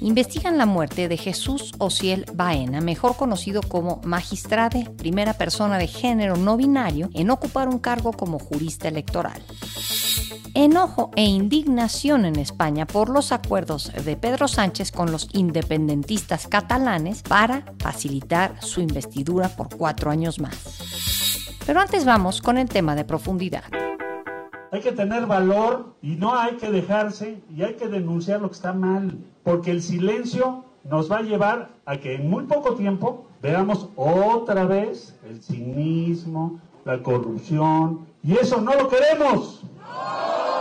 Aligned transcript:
investigan 0.00 0.58
la 0.58 0.66
muerte 0.66 1.08
de 1.08 1.16
Jesús 1.16 1.72
Ociel 1.78 2.24
Baena, 2.34 2.80
mejor 2.80 3.16
conocido 3.16 3.62
como 3.62 4.00
magistrade, 4.04 4.88
primera 4.96 5.34
persona 5.34 5.78
de 5.78 5.86
género 5.86 6.36
no 6.36 6.56
binario 6.56 7.10
en 7.14 7.30
ocupar 7.30 7.68
un 7.68 7.78
cargo 7.78 8.12
como 8.12 8.38
jurista 8.38 8.88
electoral. 8.88 9.42
Enojo 10.54 11.10
e 11.14 11.24
indignación 11.24 12.24
en 12.24 12.36
España 12.36 12.86
por 12.86 13.10
los 13.10 13.32
acuerdos 13.32 13.92
de 14.04 14.16
Pedro 14.16 14.48
Sánchez 14.48 14.90
con 14.90 15.12
los 15.12 15.28
independentistas 15.32 16.48
catalanes 16.48 17.22
para 17.22 17.64
facilitar 17.78 18.56
su 18.60 18.80
investidura 18.80 19.50
por 19.50 19.68
cuatro 19.76 20.10
años 20.10 20.40
más. 20.40 20.56
Pero 21.64 21.80
antes 21.80 22.04
vamos 22.04 22.40
con 22.40 22.58
el 22.58 22.68
tema 22.68 22.94
de 22.96 23.04
profundidad. 23.04 23.64
Hay 24.70 24.80
que 24.80 24.92
tener 24.92 25.26
valor 25.26 25.94
y 26.02 26.16
no 26.16 26.34
hay 26.34 26.56
que 26.56 26.70
dejarse 26.70 27.40
y 27.54 27.62
hay 27.62 27.74
que 27.74 27.88
denunciar 27.88 28.42
lo 28.42 28.48
que 28.48 28.54
está 28.54 28.72
mal, 28.72 29.16
porque 29.42 29.70
el 29.70 29.82
silencio 29.82 30.64
nos 30.84 31.10
va 31.10 31.18
a 31.18 31.22
llevar 31.22 31.68
a 31.86 31.96
que 31.96 32.16
en 32.16 32.28
muy 32.28 32.44
poco 32.44 32.74
tiempo 32.74 33.26
veamos 33.40 33.88
otra 33.96 34.64
vez 34.64 35.16
el 35.28 35.42
cinismo, 35.42 36.60
la 36.84 37.02
corrupción, 37.02 38.06
y 38.22 38.34
eso 38.34 38.60
no 38.60 38.74
lo 38.74 38.88
queremos. 38.88 39.62
No 39.78 40.57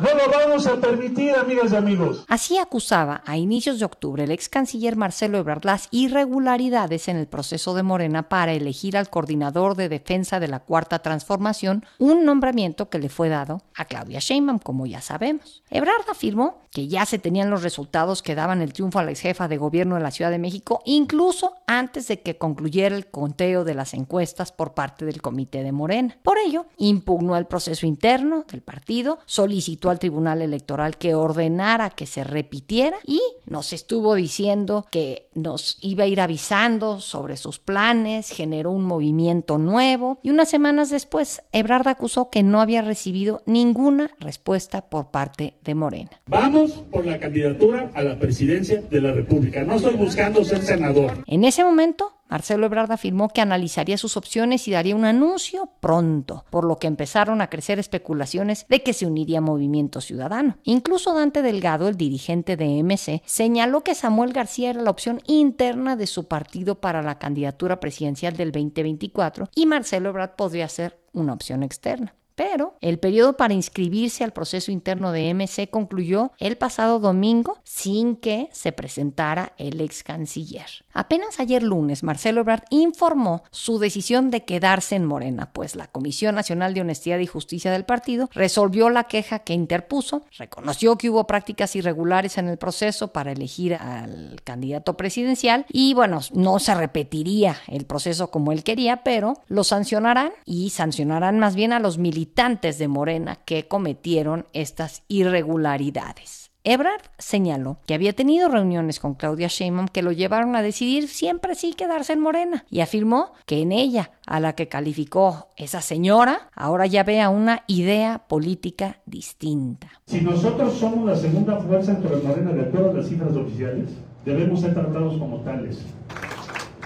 lo 0.00 0.30
vamos 0.32 0.66
a 0.66 0.76
permitir, 0.76 1.34
amigas 1.34 1.72
y 1.72 1.76
amigos. 1.76 2.24
Así 2.28 2.58
acusaba 2.58 3.22
a 3.26 3.36
inicios 3.36 3.78
de 3.78 3.84
octubre 3.84 4.24
el 4.24 4.30
ex 4.30 4.48
canciller 4.48 4.96
Marcelo 4.96 5.38
Ebrard 5.38 5.64
las 5.64 5.88
irregularidades 5.90 7.08
en 7.08 7.16
el 7.16 7.26
proceso 7.26 7.74
de 7.74 7.82
Morena 7.82 8.28
para 8.28 8.52
elegir 8.52 8.96
al 8.96 9.10
coordinador 9.10 9.76
de 9.76 9.88
defensa 9.88 10.40
de 10.40 10.48
la 10.48 10.60
Cuarta 10.60 11.00
Transformación, 11.00 11.84
un 11.98 12.24
nombramiento 12.24 12.88
que 12.88 12.98
le 12.98 13.08
fue 13.08 13.28
dado 13.28 13.62
a 13.74 13.84
Claudia 13.84 14.20
Sheinbaum, 14.20 14.58
como 14.58 14.86
ya 14.86 15.00
sabemos. 15.00 15.62
Ebrard 15.70 16.08
afirmó 16.10 16.60
que 16.70 16.88
ya 16.88 17.04
se 17.04 17.18
tenían 17.18 17.50
los 17.50 17.62
resultados 17.62 18.22
que 18.22 18.34
daban 18.34 18.62
el 18.62 18.72
triunfo 18.72 19.00
a 19.00 19.04
la 19.04 19.10
ex 19.10 19.20
jefa 19.20 19.48
de 19.48 19.56
gobierno 19.56 19.96
de 19.96 20.02
la 20.02 20.10
Ciudad 20.10 20.30
de 20.30 20.38
México, 20.38 20.82
incluso 20.84 21.54
antes 21.66 22.08
de 22.08 22.20
que 22.20 22.38
concluyera 22.38 22.96
el 22.96 23.08
conteo 23.08 23.64
de 23.64 23.74
las 23.74 23.92
encuestas 23.92 24.52
por 24.52 24.74
parte 24.74 25.04
del 25.04 25.20
comité 25.20 25.62
de 25.62 25.72
Morena. 25.72 26.16
Por 26.22 26.38
ello, 26.38 26.66
impugnó 26.76 27.36
el 27.36 27.46
proceso 27.46 27.86
interno 27.86 28.44
del 28.50 28.62
partido, 28.62 29.18
solicitó 29.26 29.89
al 29.90 29.98
Tribunal 29.98 30.42
Electoral 30.42 30.96
que 30.96 31.14
ordenara 31.14 31.90
que 31.90 32.06
se 32.06 32.24
repitiera 32.24 32.96
y 33.06 33.20
nos 33.46 33.72
estuvo 33.72 34.14
diciendo 34.14 34.86
que 34.90 35.28
nos 35.34 35.78
iba 35.80 36.04
a 36.04 36.06
ir 36.06 36.20
avisando 36.20 37.00
sobre 37.00 37.36
sus 37.36 37.58
planes, 37.58 38.30
generó 38.30 38.70
un 38.70 38.84
movimiento 38.84 39.58
nuevo 39.58 40.18
y 40.22 40.30
unas 40.30 40.48
semanas 40.48 40.90
después 40.90 41.42
Ebrard 41.52 41.88
acusó 41.88 42.30
que 42.30 42.42
no 42.42 42.60
había 42.60 42.82
recibido 42.82 43.42
ninguna 43.46 44.10
respuesta 44.18 44.82
por 44.88 45.10
parte 45.10 45.54
de 45.62 45.74
Morena. 45.74 46.10
Vamos 46.26 46.72
por 46.90 47.06
la 47.06 47.18
candidatura 47.18 47.90
a 47.94 48.02
la 48.02 48.18
presidencia 48.18 48.80
de 48.82 49.00
la 49.00 49.12
República. 49.12 49.62
No 49.62 49.74
estoy 49.74 49.96
buscando 49.96 50.44
ser 50.44 50.62
senador. 50.62 51.24
En 51.26 51.44
ese 51.44 51.64
momento, 51.64 52.19
Marcelo 52.30 52.66
Ebrard 52.66 52.92
afirmó 52.92 53.28
que 53.28 53.40
analizaría 53.40 53.98
sus 53.98 54.16
opciones 54.16 54.68
y 54.68 54.70
daría 54.70 54.94
un 54.94 55.04
anuncio 55.04 55.70
pronto, 55.80 56.44
por 56.50 56.64
lo 56.64 56.76
que 56.76 56.86
empezaron 56.86 57.40
a 57.40 57.50
crecer 57.50 57.78
especulaciones 57.78 58.66
de 58.68 58.82
que 58.82 58.92
se 58.92 59.06
uniría 59.06 59.40
Movimiento 59.40 60.00
Ciudadano. 60.00 60.56
Incluso 60.62 61.12
Dante 61.12 61.42
Delgado, 61.42 61.88
el 61.88 61.96
dirigente 61.96 62.56
de 62.56 62.82
MC, 62.82 63.22
señaló 63.26 63.82
que 63.82 63.94
Samuel 63.94 64.32
García 64.32 64.70
era 64.70 64.82
la 64.82 64.90
opción 64.90 65.20
interna 65.26 65.96
de 65.96 66.06
su 66.06 66.28
partido 66.28 66.80
para 66.80 67.02
la 67.02 67.18
candidatura 67.18 67.80
presidencial 67.80 68.36
del 68.36 68.52
2024 68.52 69.48
y 69.54 69.66
Marcelo 69.66 70.10
Ebrard 70.10 70.36
podría 70.36 70.68
ser 70.68 71.00
una 71.12 71.32
opción 71.32 71.62
externa. 71.62 72.14
Pero 72.40 72.74
el 72.80 72.98
periodo 72.98 73.36
para 73.36 73.52
inscribirse 73.52 74.24
al 74.24 74.32
proceso 74.32 74.72
interno 74.72 75.12
de 75.12 75.34
MC 75.34 75.68
concluyó 75.68 76.32
el 76.38 76.56
pasado 76.56 76.98
domingo 76.98 77.58
sin 77.64 78.16
que 78.16 78.48
se 78.50 78.72
presentara 78.72 79.52
el 79.58 79.78
ex 79.82 80.02
canciller. 80.02 80.64
Apenas 80.94 81.38
ayer 81.38 81.62
lunes, 81.62 82.02
Marcelo 82.02 82.40
Ebrard 82.40 82.62
informó 82.70 83.42
su 83.50 83.78
decisión 83.78 84.30
de 84.30 84.46
quedarse 84.46 84.96
en 84.96 85.04
Morena, 85.04 85.52
pues 85.52 85.76
la 85.76 85.88
Comisión 85.88 86.34
Nacional 86.34 86.72
de 86.72 86.80
Honestidad 86.80 87.18
y 87.18 87.26
Justicia 87.26 87.72
del 87.72 87.84
partido 87.84 88.30
resolvió 88.32 88.88
la 88.88 89.04
queja 89.04 89.40
que 89.40 89.52
interpuso, 89.52 90.22
reconoció 90.38 90.96
que 90.96 91.10
hubo 91.10 91.26
prácticas 91.26 91.76
irregulares 91.76 92.38
en 92.38 92.48
el 92.48 92.56
proceso 92.56 93.12
para 93.12 93.32
elegir 93.32 93.74
al 93.74 94.40
candidato 94.44 94.96
presidencial 94.96 95.66
y 95.68 95.92
bueno, 95.92 96.20
no 96.32 96.58
se 96.58 96.74
repetiría 96.74 97.58
el 97.66 97.84
proceso 97.84 98.30
como 98.30 98.50
él 98.50 98.64
quería, 98.64 99.04
pero 99.04 99.34
lo 99.46 99.62
sancionarán 99.62 100.32
y 100.46 100.70
sancionarán 100.70 101.38
más 101.38 101.54
bien 101.54 101.74
a 101.74 101.80
los 101.80 101.98
militares 101.98 102.29
de 102.78 102.88
Morena 102.88 103.36
que 103.44 103.68
cometieron 103.68 104.46
estas 104.52 105.02
irregularidades. 105.08 106.50
Ebrard 106.64 107.02
señaló 107.18 107.78
que 107.86 107.94
había 107.94 108.12
tenido 108.12 108.48
reuniones 108.48 109.00
con 109.00 109.14
Claudia 109.14 109.48
Sheinbaum 109.48 109.88
que 109.88 110.02
lo 110.02 110.12
llevaron 110.12 110.56
a 110.56 110.62
decidir 110.62 111.08
siempre 111.08 111.54
sí 111.54 111.74
quedarse 111.74 112.12
en 112.12 112.20
Morena 112.20 112.64
y 112.70 112.80
afirmó 112.80 113.32
que 113.46 113.60
en 113.62 113.72
ella, 113.72 114.12
a 114.26 114.40
la 114.40 114.54
que 114.54 114.68
calificó 114.68 115.48
esa 115.56 115.80
señora, 115.80 116.48
ahora 116.54 116.86
ya 116.86 117.02
vea 117.02 117.30
una 117.30 117.64
idea 117.66 118.24
política 118.28 119.00
distinta. 119.06 119.88
Si 120.06 120.20
nosotros 120.20 120.74
somos 120.74 121.06
la 121.06 121.16
segunda 121.16 121.56
fuerza 121.58 121.92
dentro 121.92 122.16
de 122.16 122.22
Morena 122.22 122.52
de 122.52 122.62
a 122.62 122.92
las 122.92 123.08
cifras 123.08 123.36
oficiales, 123.36 123.88
debemos 124.24 124.60
ser 124.60 124.74
tratados 124.74 125.18
como 125.18 125.40
tales. 125.40 125.82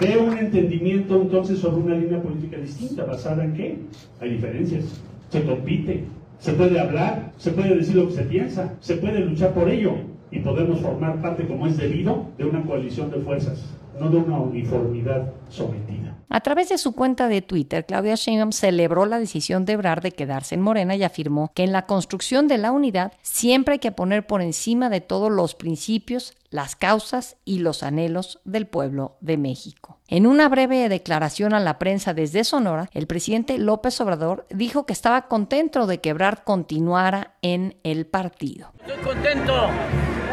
Veo 0.00 0.24
un 0.24 0.38
entendimiento 0.38 1.20
entonces 1.20 1.60
sobre 1.60 1.82
una 1.82 1.94
línea 1.94 2.20
política 2.20 2.56
distinta, 2.56 3.04
basada 3.04 3.44
en 3.44 3.54
qué? 3.54 3.78
Hay 4.20 4.30
diferencias 4.30 5.00
se 5.34 5.42
compite, 5.42 6.04
se 6.38 6.52
puede 6.52 6.78
hablar, 6.78 7.32
se 7.38 7.50
puede 7.50 7.74
decir 7.74 7.96
lo 7.96 8.06
que 8.06 8.14
se 8.14 8.22
piensa, 8.22 8.76
se 8.78 8.94
puede 8.94 9.18
luchar 9.18 9.52
por 9.52 9.68
ello 9.68 9.94
y 10.30 10.38
podemos 10.38 10.78
formar 10.78 11.20
parte, 11.20 11.44
como 11.44 11.66
es 11.66 11.76
debido, 11.76 12.26
de 12.38 12.44
una 12.44 12.62
coalición 12.62 13.10
de 13.10 13.18
fuerzas, 13.18 13.68
no 13.98 14.10
de 14.10 14.16
una 14.18 14.38
uniformidad 14.38 15.32
sometida. 15.48 16.04
A 16.34 16.40
través 16.40 16.68
de 16.68 16.78
su 16.78 16.96
cuenta 16.96 17.28
de 17.28 17.42
Twitter, 17.42 17.86
Claudia 17.86 18.16
Sheinbaum 18.16 18.50
celebró 18.50 19.06
la 19.06 19.20
decisión 19.20 19.64
de 19.64 19.74
Ebrard 19.74 20.02
de 20.02 20.10
quedarse 20.10 20.56
en 20.56 20.62
Morena 20.62 20.96
y 20.96 21.04
afirmó 21.04 21.52
que 21.54 21.62
en 21.62 21.70
la 21.70 21.86
construcción 21.86 22.48
de 22.48 22.58
la 22.58 22.72
unidad 22.72 23.12
siempre 23.22 23.74
hay 23.74 23.78
que 23.78 23.92
poner 23.92 24.26
por 24.26 24.42
encima 24.42 24.90
de 24.90 25.00
todos 25.00 25.30
los 25.30 25.54
principios, 25.54 26.34
las 26.50 26.74
causas 26.74 27.36
y 27.44 27.60
los 27.60 27.84
anhelos 27.84 28.40
del 28.44 28.66
pueblo 28.66 29.16
de 29.20 29.36
México. 29.36 29.98
En 30.08 30.26
una 30.26 30.48
breve 30.48 30.88
declaración 30.88 31.54
a 31.54 31.60
la 31.60 31.78
prensa 31.78 32.14
desde 32.14 32.42
Sonora, 32.42 32.90
el 32.92 33.06
presidente 33.06 33.56
López 33.58 34.00
Obrador 34.00 34.46
dijo 34.50 34.86
que 34.86 34.92
estaba 34.92 35.28
contento 35.28 35.86
de 35.86 36.00
que 36.00 36.10
Ebrard 36.10 36.42
continuara 36.42 37.34
en 37.42 37.76
el 37.84 38.06
partido. 38.06 38.72
Estoy 38.86 39.04
contento 39.04 39.68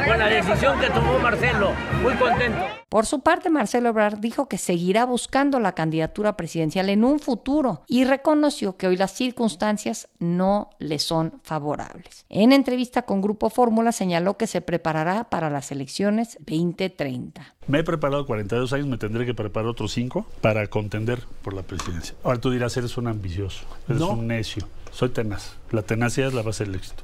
con 0.06 0.17
la 0.17 0.28
decisión 0.28 0.79
que 0.79 0.89
tomó 0.89 1.19
Marcelo, 1.19 1.72
muy 2.01 2.13
contento. 2.16 2.59
Por 2.89 3.06
su 3.06 3.22
parte, 3.22 3.50
Marcelo 3.50 3.89
Ebrard 3.89 4.19
dijo 4.19 4.50
que 4.50 4.57
seguirá 4.57 5.06
buscando 5.06 5.59
la 5.59 5.73
candidatura 5.73 6.35
presidencial 6.35 6.89
en 6.89 7.03
un 7.03 7.19
futuro 7.19 7.84
y 7.88 8.03
reconoció 8.03 8.75
que 8.75 8.88
hoy 8.88 8.97
las 8.97 9.13
circunstancias 9.13 10.09
no 10.19 10.72
le 10.79 11.00
son 11.00 11.40
favorables. 11.44 12.25
En 12.29 12.51
entrevista 12.51 13.03
con 13.03 13.22
Grupo 13.22 13.50
Fórmula 13.50 13.91
señaló 13.91 14.38
que 14.38 14.47
se 14.47 14.61
preparará 14.61 15.25
para 15.25 15.50
las 15.50 15.72
elecciones 15.72 16.38
2030. 16.40 17.56
Me 17.67 17.79
he 17.79 17.84
preparado 17.84 18.25
42 18.25 18.73
años, 18.73 18.88
me 18.88 18.97
tendré 18.97 19.25
que 19.25 19.34
preparar 19.34 19.69
otros 19.69 19.94
5 19.94 20.25
para 20.41 20.67
contender 20.67 21.19
por 21.44 21.53
la 21.53 21.61
presidencia. 21.61 22.16
Ahora 22.23 22.41
tú 22.41 22.52
dirás, 22.52 22.76
eres 22.76 22.97
un 22.97 23.08
ambicioso, 23.08 23.64
eres 23.87 24.02
un 24.02 24.28
necio. 24.28 24.67
Soy 24.91 25.09
tenaz. 25.09 25.55
La 25.72 25.84
tenacidad 25.84 26.28
es 26.28 26.34
la 26.34 26.41
base 26.41 26.66
del 26.66 26.76
éxito. 26.76 27.03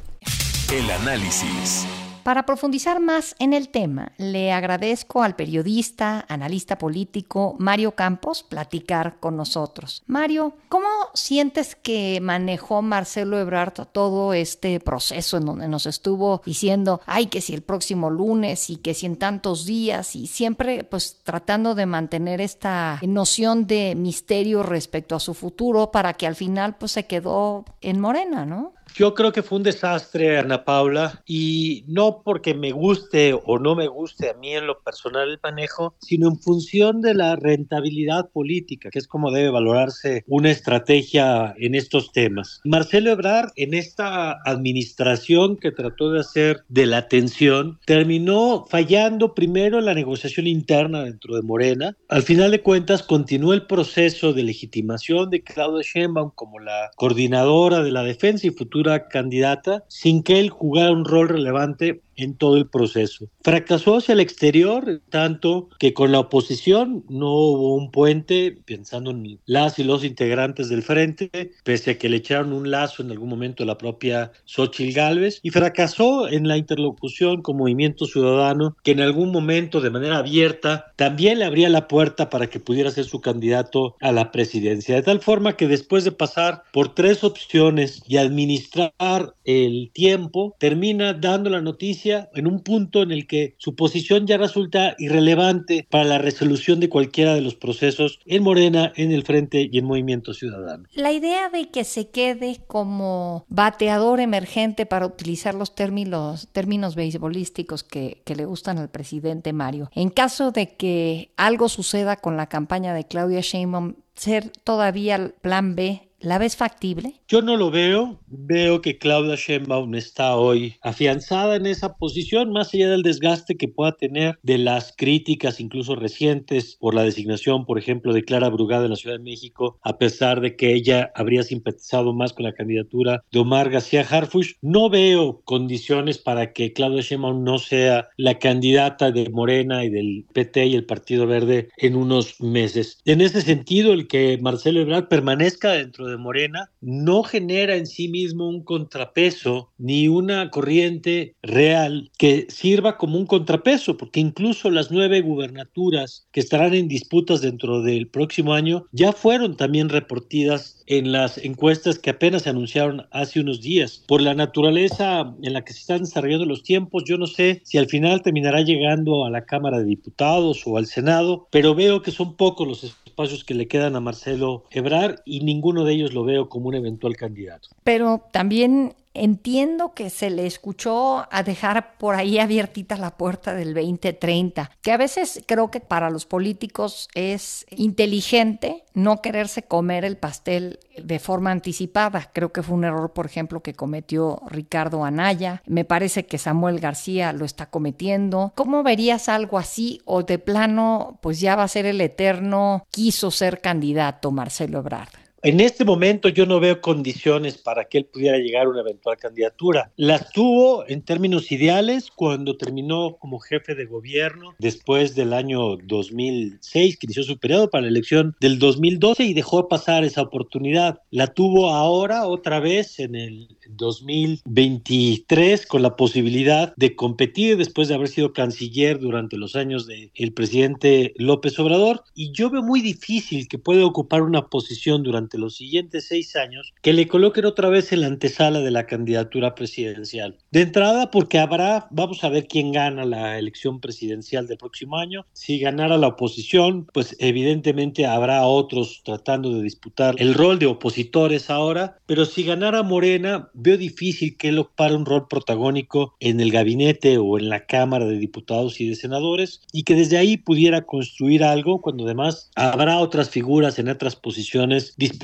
El 0.74 0.92
análisis. 0.92 1.88
Para 2.28 2.46
profundizar 2.46 3.00
más 3.00 3.38
en 3.40 3.54
el 3.54 3.70
tema, 3.70 4.12
le 4.18 4.52
agradezco 4.52 5.24
al 5.24 5.38
periodista, 5.38 6.26
analista 6.28 6.78
político 6.78 7.56
Mario 7.58 7.94
Campos 7.94 8.44
platicar 8.44 9.22
con 9.22 9.38
nosotros. 9.38 10.04
Mario, 10.08 10.52
¿cómo 10.68 10.90
sientes 11.14 11.78
que 11.78 12.20
manejó 12.22 12.82
Marcelo 12.82 13.40
Ebrard 13.40 13.88
todo 13.94 14.34
este 14.34 14.82
proceso 14.82 15.38
en 15.38 15.46
donde 15.46 15.70
nos 15.70 15.86
estuvo 15.86 16.42
diciendo, 16.46 17.00
ay, 17.06 17.28
que 17.28 17.40
si 17.40 17.54
el 17.54 17.62
próximo 17.62 18.10
lunes 18.10 18.70
y 18.70 18.76
que 18.76 18.94
si 18.94 19.06
en 19.06 19.16
tantos 19.16 19.66
días 19.66 20.14
y 20.18 20.28
siempre 20.28 20.84
pues 20.84 21.20
tratando 21.24 21.76
de 21.76 21.86
mantener 21.86 22.42
esta 22.42 23.00
noción 23.04 23.68
de 23.68 23.96
misterio 23.96 24.64
respecto 24.64 25.16
a 25.16 25.22
su 25.22 25.34
futuro 25.34 25.92
para 25.92 26.12
que 26.16 26.28
al 26.28 26.36
final 26.36 26.76
pues 26.76 26.92
se 26.92 27.06
quedó 27.06 27.64
en 27.80 28.02
Morena, 28.02 28.46
¿no? 28.46 28.74
Yo 28.98 29.14
creo 29.14 29.32
que 29.32 29.44
fue 29.44 29.60
un 29.60 29.64
desastre, 29.64 30.40
Ana 30.40 30.66
Paula, 30.66 31.22
y 31.28 31.86
no 31.88 32.24
porque 32.26 32.56
me 32.56 32.72
guste 32.72 33.36
o 33.36 33.60
no 33.60 33.76
me 33.76 33.88
guste 33.88 34.32
a 34.32 34.34
mí 34.34 34.56
en 34.56 34.66
lo 34.66 34.82
personal 34.82 35.30
el 35.30 35.40
manejo, 35.44 35.94
sino 36.00 36.28
en 36.28 36.40
función 36.40 37.02
de 37.02 37.14
la 37.14 37.36
rentabilidad 37.36 38.32
política, 38.32 38.90
que 38.90 38.98
es 38.98 39.08
como 39.08 39.30
debe 39.30 39.52
valorarse 39.52 40.24
una 40.26 40.50
estrategia 40.50 41.54
en 41.60 41.76
estos 41.76 42.12
temas. 42.12 42.60
Marcelo 42.66 43.12
Ebrard, 43.12 43.52
en 43.56 43.76
esta 43.76 44.40
administración 44.44 45.58
que 45.58 45.72
trató 45.72 46.12
de 46.12 46.22
hacer 46.22 46.64
de 46.68 46.88
la 46.88 46.98
atención, 46.98 47.80
terminó 47.86 48.66
fallando 48.68 49.36
primero 49.36 49.78
en 49.78 49.86
la 49.86 49.94
negociación 49.94 50.48
interna 50.48 51.04
dentro 51.04 51.36
de 51.36 51.44
Morena. 51.44 51.96
Al 52.10 52.24
final 52.24 52.50
de 52.50 52.64
cuentas, 52.64 53.04
continuó 53.04 53.54
el 53.54 53.68
proceso 53.68 54.34
de 54.34 54.42
legitimación 54.42 55.30
de 55.30 55.44
Claudia 55.44 55.88
Sheinbaum 55.88 56.32
como 56.34 56.58
la 56.58 56.90
coordinadora 56.96 57.84
de 57.84 57.92
la 57.92 58.02
defensa 58.02 58.48
y 58.48 58.50
futura 58.50 58.87
candidata, 59.10 59.84
sin 59.88 60.24
que 60.24 60.40
él 60.40 60.50
jugara 60.50 60.92
un 60.92 61.06
rol 61.06 61.30
relevante 61.30 62.02
en 62.18 62.36
todo 62.36 62.58
el 62.58 62.68
proceso. 62.68 63.30
Fracasó 63.42 63.98
hacia 63.98 64.14
el 64.14 64.20
exterior, 64.20 65.02
tanto 65.10 65.70
que 65.80 65.94
con 65.94 66.12
la 66.12 66.20
oposición 66.20 67.06
no 67.10 67.32
hubo 67.32 67.76
un 67.76 67.92
puente, 67.92 68.58
pensando 68.66 69.12
en 69.12 69.40
las 69.46 69.80
y 69.80 69.84
los 69.84 70.04
integrantes 70.04 70.70
del 70.70 70.84
frente, 70.84 71.30
pese 71.64 71.92
a 71.92 71.98
que 71.98 72.10
le 72.10 72.18
echaron 72.18 72.54
un 72.54 72.72
lazo 72.72 73.04
en 73.04 73.12
algún 73.12 73.30
momento 73.30 73.64
a 73.64 73.66
la 73.68 73.78
propia 73.78 74.32
Xochitl 74.46 74.94
Gálvez, 74.94 75.40
y 75.44 75.52
fracasó 75.52 76.28
en 76.28 76.48
la 76.48 76.58
interlocución 76.58 77.42
con 77.42 77.58
Movimiento 77.58 78.06
Ciudadano, 78.06 78.76
que 78.84 78.92
en 78.92 79.02
algún 79.02 79.32
momento 79.32 79.80
de 79.80 79.92
manera 79.92 80.18
abierta 80.18 80.92
también 80.96 81.40
le 81.40 81.46
abría 81.46 81.70
la 81.70 81.88
puerta 81.88 82.30
para 82.30 82.48
que 82.48 82.60
pudiera 82.60 82.92
ser 82.92 83.06
su 83.06 83.22
candidato 83.22 83.96
a 84.02 84.12
la 84.12 84.32
presidencia. 84.32 84.96
De 84.96 85.04
tal 85.04 85.22
forma 85.22 85.56
que 85.56 85.68
después 85.68 86.04
de 86.04 86.12
pasar 86.12 86.64
por 86.74 86.96
tres 86.96 87.24
opciones 87.24 88.02
y 88.08 88.18
administrar 88.18 89.36
el 89.46 89.92
tiempo, 89.94 90.56
termina 90.60 91.14
dando 91.14 91.50
la 91.50 91.62
noticia 91.62 92.07
en 92.12 92.48
un 92.48 92.62
punto 92.62 93.02
en 93.02 93.12
el 93.12 93.28
que 93.28 93.56
su 93.58 93.76
posición 93.76 94.28
ya 94.28 94.38
resulta 94.38 94.96
irrelevante 94.98 95.88
para 95.90 96.04
la 96.04 96.18
resolución 96.18 96.80
de 96.80 96.90
cualquiera 96.90 97.34
de 97.34 97.42
los 97.42 97.56
procesos 97.56 98.20
en 98.26 98.44
Morena, 98.44 98.94
en 98.96 99.12
el 99.12 99.24
Frente 99.24 99.70
y 99.72 99.78
en 99.78 99.86
Movimiento 99.86 100.34
Ciudadano. 100.34 100.86
La 100.94 101.12
idea 101.12 101.50
de 101.50 101.70
que 101.70 101.84
se 101.84 102.10
quede 102.10 102.60
como 102.68 103.46
bateador 103.50 104.20
emergente 104.20 104.86
para 104.86 105.06
utilizar 105.06 105.56
los 105.56 105.76
términos, 105.76 106.48
términos 106.52 106.96
beisbolísticos 106.96 107.84
que, 107.84 108.22
le 108.38 108.46
gustan 108.46 108.78
al 108.78 108.90
presidente 108.90 109.52
Mario, 109.52 109.90
en 109.96 110.10
caso 110.10 110.52
de 110.52 110.76
que 110.76 111.32
algo 111.38 111.70
suceda 111.70 112.18
con 112.18 112.38
la 112.38 112.48
campaña 112.48 112.94
de 112.94 113.06
Claudia 113.06 113.42
Sheinbaum, 113.42 113.96
ser 114.14 114.52
todavía 114.64 115.16
el 115.16 115.32
plan 115.32 115.76
B 115.76 116.07
¿La 116.20 116.40
ves 116.40 116.56
factible? 116.56 117.22
Yo 117.28 117.44
no 117.44 117.58
lo 117.58 117.70
veo. 117.70 118.20
Veo 118.26 118.82
que 118.82 118.98
Claudia 118.98 119.36
Sheinbaum 119.36 119.94
está 119.94 120.36
hoy 120.36 120.76
afianzada 120.82 121.56
en 121.56 121.68
esa 121.68 121.96
posición, 121.96 122.52
más 122.52 122.74
allá 122.74 122.90
del 122.90 123.04
desgaste 123.04 123.56
que 123.56 123.68
pueda 123.68 123.92
tener 123.92 124.40
de 124.42 124.58
las 124.58 124.96
críticas, 124.98 125.60
incluso 125.60 125.96
recientes, 125.96 126.76
por 126.80 126.96
la 126.96 127.04
designación, 127.04 127.68
por 127.68 127.78
ejemplo, 127.78 128.14
de 128.14 128.24
Clara 128.24 128.50
Brugada 128.50 128.86
en 128.86 128.92
la 128.92 128.96
Ciudad 128.96 129.18
de 129.18 129.24
México, 129.24 129.78
a 129.84 130.00
pesar 130.00 130.42
de 130.42 130.56
que 130.56 130.74
ella 130.74 131.12
habría 131.14 131.44
simpatizado 131.44 132.14
más 132.14 132.34
con 132.34 132.46
la 132.46 132.54
candidatura 132.54 133.24
de 133.32 133.40
Omar 133.40 133.70
García 133.70 134.02
Harfush. 134.02 134.54
No 134.62 134.90
veo 134.90 135.42
condiciones 135.46 136.18
para 136.18 136.52
que 136.52 136.74
Claudia 136.74 137.04
Sheinbaum 137.04 137.44
no 137.44 137.60
sea 137.60 138.10
la 138.18 138.40
candidata 138.40 139.12
de 139.12 139.30
Morena 139.30 139.86
y 139.86 139.92
del 139.92 140.26
PT 140.34 140.66
y 140.66 140.76
el 140.76 140.86
Partido 140.86 141.28
Verde 141.28 141.70
en 141.78 141.96
unos 141.96 142.42
meses. 142.42 143.02
En 143.06 143.22
ese 143.22 143.42
sentido, 143.42 143.94
el 143.94 144.08
que 144.08 144.40
Marcelo 144.42 144.82
Ebrard 144.82 145.10
permanezca 145.10 145.74
dentro 145.74 146.07
de 146.08 146.18
Morena 146.18 146.72
no 146.82 147.24
genera 147.24 147.76
en 147.76 147.88
sí 147.88 148.08
mismo 148.08 148.50
un 148.50 148.64
contrapeso 148.64 149.72
ni 149.78 150.08
una 150.08 150.50
corriente 150.50 151.36
real 151.42 152.12
que 152.18 152.48
sirva 152.50 152.98
como 152.98 153.18
un 153.18 153.26
contrapeso, 153.26 153.98
porque 153.98 154.20
incluso 154.20 154.70
las 154.70 154.92
nueve 154.92 155.22
gubernaturas 155.22 156.28
que 156.32 156.40
estarán 156.40 156.74
en 156.74 156.88
disputas 156.88 157.42
dentro 157.42 157.82
del 157.82 158.08
próximo 158.08 158.54
año 158.54 158.86
ya 158.92 159.14
fueron 159.14 159.56
también 159.56 159.90
reportadas 159.90 160.77
en 160.88 161.12
las 161.12 161.38
encuestas 161.38 162.00
que 162.00 162.10
apenas 162.10 162.44
se 162.44 162.50
anunciaron 162.50 163.08
hace 163.12 163.40
unos 163.40 163.62
días. 163.62 164.04
Por 164.08 164.22
la 164.22 164.34
naturaleza 164.34 165.36
en 165.42 165.54
la 165.54 165.64
que 165.64 165.74
se 165.74 165.80
están 165.80 166.00
desarrollando 166.00 166.46
los 166.46 166.64
tiempos, 166.64 167.04
yo 167.06 167.18
no 167.18 167.28
sé 167.28 167.62
si 167.64 167.78
al 167.78 167.88
final 167.88 168.22
terminará 168.22 168.62
llegando 168.62 169.26
a 169.26 169.30
la 169.30 169.46
Cámara 169.46 169.80
de 169.80 169.86
Diputados 169.86 170.64
o 170.66 170.78
al 170.78 170.88
Senado, 170.88 171.48
pero 171.52 171.76
veo 171.76 172.02
que 172.02 172.12
son 172.12 172.36
pocos 172.36 172.68
los 172.68 172.84
espacios 172.84 173.44
que 173.44 173.54
le 173.54 173.68
quedan 173.68 173.96
a 173.96 174.00
Marcelo 174.00 174.64
Ebrard 174.72 175.20
y 175.26 175.42
ninguno 175.42 175.84
de 175.84 175.94
ellos 175.94 176.14
lo 176.14 176.24
veo 176.24 176.50
como 176.50 176.70
un 176.70 176.76
eventual 176.76 177.16
candidato. 177.16 177.70
Pero 177.84 178.22
también 178.32 178.94
entiendo 179.18 179.94
que 179.94 180.10
se 180.10 180.30
le 180.30 180.46
escuchó 180.46 181.28
a 181.32 181.44
dejar 181.44 181.98
por 181.98 182.16
ahí 182.16 182.40
abiertita 182.40 182.98
la 182.98 183.18
puerta 183.18 183.54
del 183.54 183.74
2030, 183.74 184.72
que 184.82 184.92
a 184.92 184.98
veces 184.98 185.44
creo 185.46 185.72
que 185.72 185.80
para 185.80 186.10
los 186.10 186.26
políticos 186.26 187.10
es 187.14 187.66
inteligente 187.72 188.84
no 188.98 189.22
quererse 189.22 189.62
comer 189.62 190.06
el 190.06 190.18
pastel 190.18 190.80
de 190.98 191.20
forma 191.20 191.52
anticipada. 191.52 192.32
Creo 192.34 192.52
que 192.52 192.64
fue 192.64 192.76
un 192.76 192.84
error, 192.84 193.14
por 193.14 193.28
ejemplo, 193.28 193.62
que 193.62 193.76
cometió 193.76 194.42
Ricardo 194.48 195.06
Anaya. 195.06 195.62
Me 195.68 195.86
parece 195.86 196.26
que 196.26 196.40
Samuel 196.40 196.80
García 196.80 197.32
lo 197.32 197.46
está 197.46 197.70
cometiendo. 197.70 198.54
¿Cómo 198.56 198.82
verías 198.82 199.30
algo 199.30 199.60
así 199.60 200.02
o 200.06 200.24
de 200.24 200.40
plano, 200.40 201.20
pues 201.22 201.40
ya 201.40 201.56
va 201.56 201.64
a 201.64 201.68
ser 201.68 201.86
el 201.86 202.02
eterno, 202.02 202.88
quiso 202.90 203.30
ser 203.30 203.62
candidato 203.62 204.32
Marcelo 204.32 204.80
Ebrard? 204.80 205.27
En 205.48 205.62
este 205.62 205.86
momento 205.86 206.28
yo 206.28 206.46
no 206.46 206.60
veo 206.60 206.82
condiciones 206.82 207.58
para 207.58 207.86
que 207.86 208.00
él 208.00 208.06
pudiera 208.06 208.38
llegar 208.38 208.66
a 208.66 208.70
una 208.70 208.82
eventual 208.82 209.16
candidatura. 209.16 209.94
Las 209.96 210.34
tuvo 210.34 210.86
en 210.90 211.02
términos 211.04 211.54
ideales 211.54 212.12
cuando 212.14 212.58
terminó 212.58 213.16
como 213.16 213.40
jefe 213.40 213.74
de 213.74 213.86
gobierno 213.86 214.56
después 214.60 215.16
del 215.16 215.32
año 215.32 215.78
2006, 215.78 216.98
que 216.98 217.06
inició 217.06 217.24
su 217.24 217.40
periodo 217.40 217.70
para 217.70 217.84
la 217.84 217.88
elección 217.88 218.36
del 218.42 218.60
2012 218.60 219.24
y 219.24 219.34
dejó 219.34 219.70
pasar 219.70 220.04
esa 220.04 220.24
oportunidad. 220.24 221.00
La 221.12 221.28
tuvo 221.28 221.70
ahora 221.70 222.28
otra 222.28 222.60
vez 222.60 223.00
en 223.00 223.16
el 223.16 223.48
2023 223.70 225.66
con 225.66 225.82
la 225.82 225.96
posibilidad 225.96 226.74
de 226.76 226.94
competir 226.94 227.56
después 227.56 227.88
de 227.88 227.96
haber 227.96 228.10
sido 228.10 228.34
canciller 228.34 229.00
durante 229.00 229.38
los 229.38 229.56
años 229.56 229.88
del 229.88 230.12
el 230.14 230.34
presidente 230.34 231.14
López 231.16 231.58
Obrador 231.58 232.04
y 232.14 232.34
yo 232.34 232.50
veo 232.50 232.64
muy 232.64 232.82
difícil 232.82 233.48
que 233.48 233.58
pueda 233.58 233.86
ocupar 233.86 234.24
una 234.24 234.48
posición 234.50 235.04
durante 235.04 235.37
los 235.38 235.56
siguientes 235.56 236.08
seis 236.08 236.36
años 236.36 236.74
que 236.82 236.94
le 236.94 237.08
coloquen 237.08 237.46
otra 237.46 237.70
vez 237.70 237.92
en 237.92 238.02
la 238.02 238.08
antesala 238.08 238.60
de 238.60 238.72
la 238.72 238.86
candidatura 238.86 239.56
presidencial. 239.56 240.38
De 240.52 240.62
entrada, 240.62 241.12
porque 241.12 241.40
habrá, 241.40 241.88
vamos 241.92 242.24
a 242.24 242.30
ver 242.30 242.48
quién 242.48 242.72
gana 242.72 243.06
la 243.06 243.38
elección 243.38 243.80
presidencial 243.80 244.48
del 244.48 244.58
próximo 244.58 244.98
año. 244.98 245.26
Si 245.34 245.60
ganara 245.60 245.98
la 245.98 246.08
oposición, 246.08 246.88
pues 246.94 247.16
evidentemente 247.20 248.06
habrá 248.06 248.46
otros 248.46 249.02
tratando 249.04 249.54
de 249.54 249.64
disputar 249.64 250.16
el 250.18 250.34
rol 250.34 250.60
de 250.60 250.66
opositores 250.66 251.50
ahora, 251.50 251.98
pero 252.06 252.26
si 252.26 252.44
ganara 252.44 252.84
Morena, 252.84 253.50
veo 253.54 253.78
difícil 253.78 254.38
que 254.38 254.50
él 254.50 254.60
ocupara 254.60 254.96
un 254.96 255.06
rol 255.06 255.28
protagónico 255.28 256.16
en 256.20 256.40
el 256.40 256.52
gabinete 256.52 257.18
o 257.18 257.38
en 257.38 257.50
la 257.50 257.66
Cámara 257.66 258.06
de 258.06 258.18
Diputados 258.18 258.80
y 258.80 258.90
de 258.90 258.96
Senadores 258.96 259.62
y 259.74 259.84
que 259.84 259.96
desde 259.96 260.18
ahí 260.18 260.38
pudiera 260.38 260.84
construir 260.84 261.44
algo 261.44 261.82
cuando 261.82 262.06
además 262.06 262.50
habrá 262.56 263.00
otras 263.00 263.30
figuras 263.30 263.80
en 263.80 263.90
otras 263.90 264.16
posiciones 264.16 264.94
disputando 264.98 265.17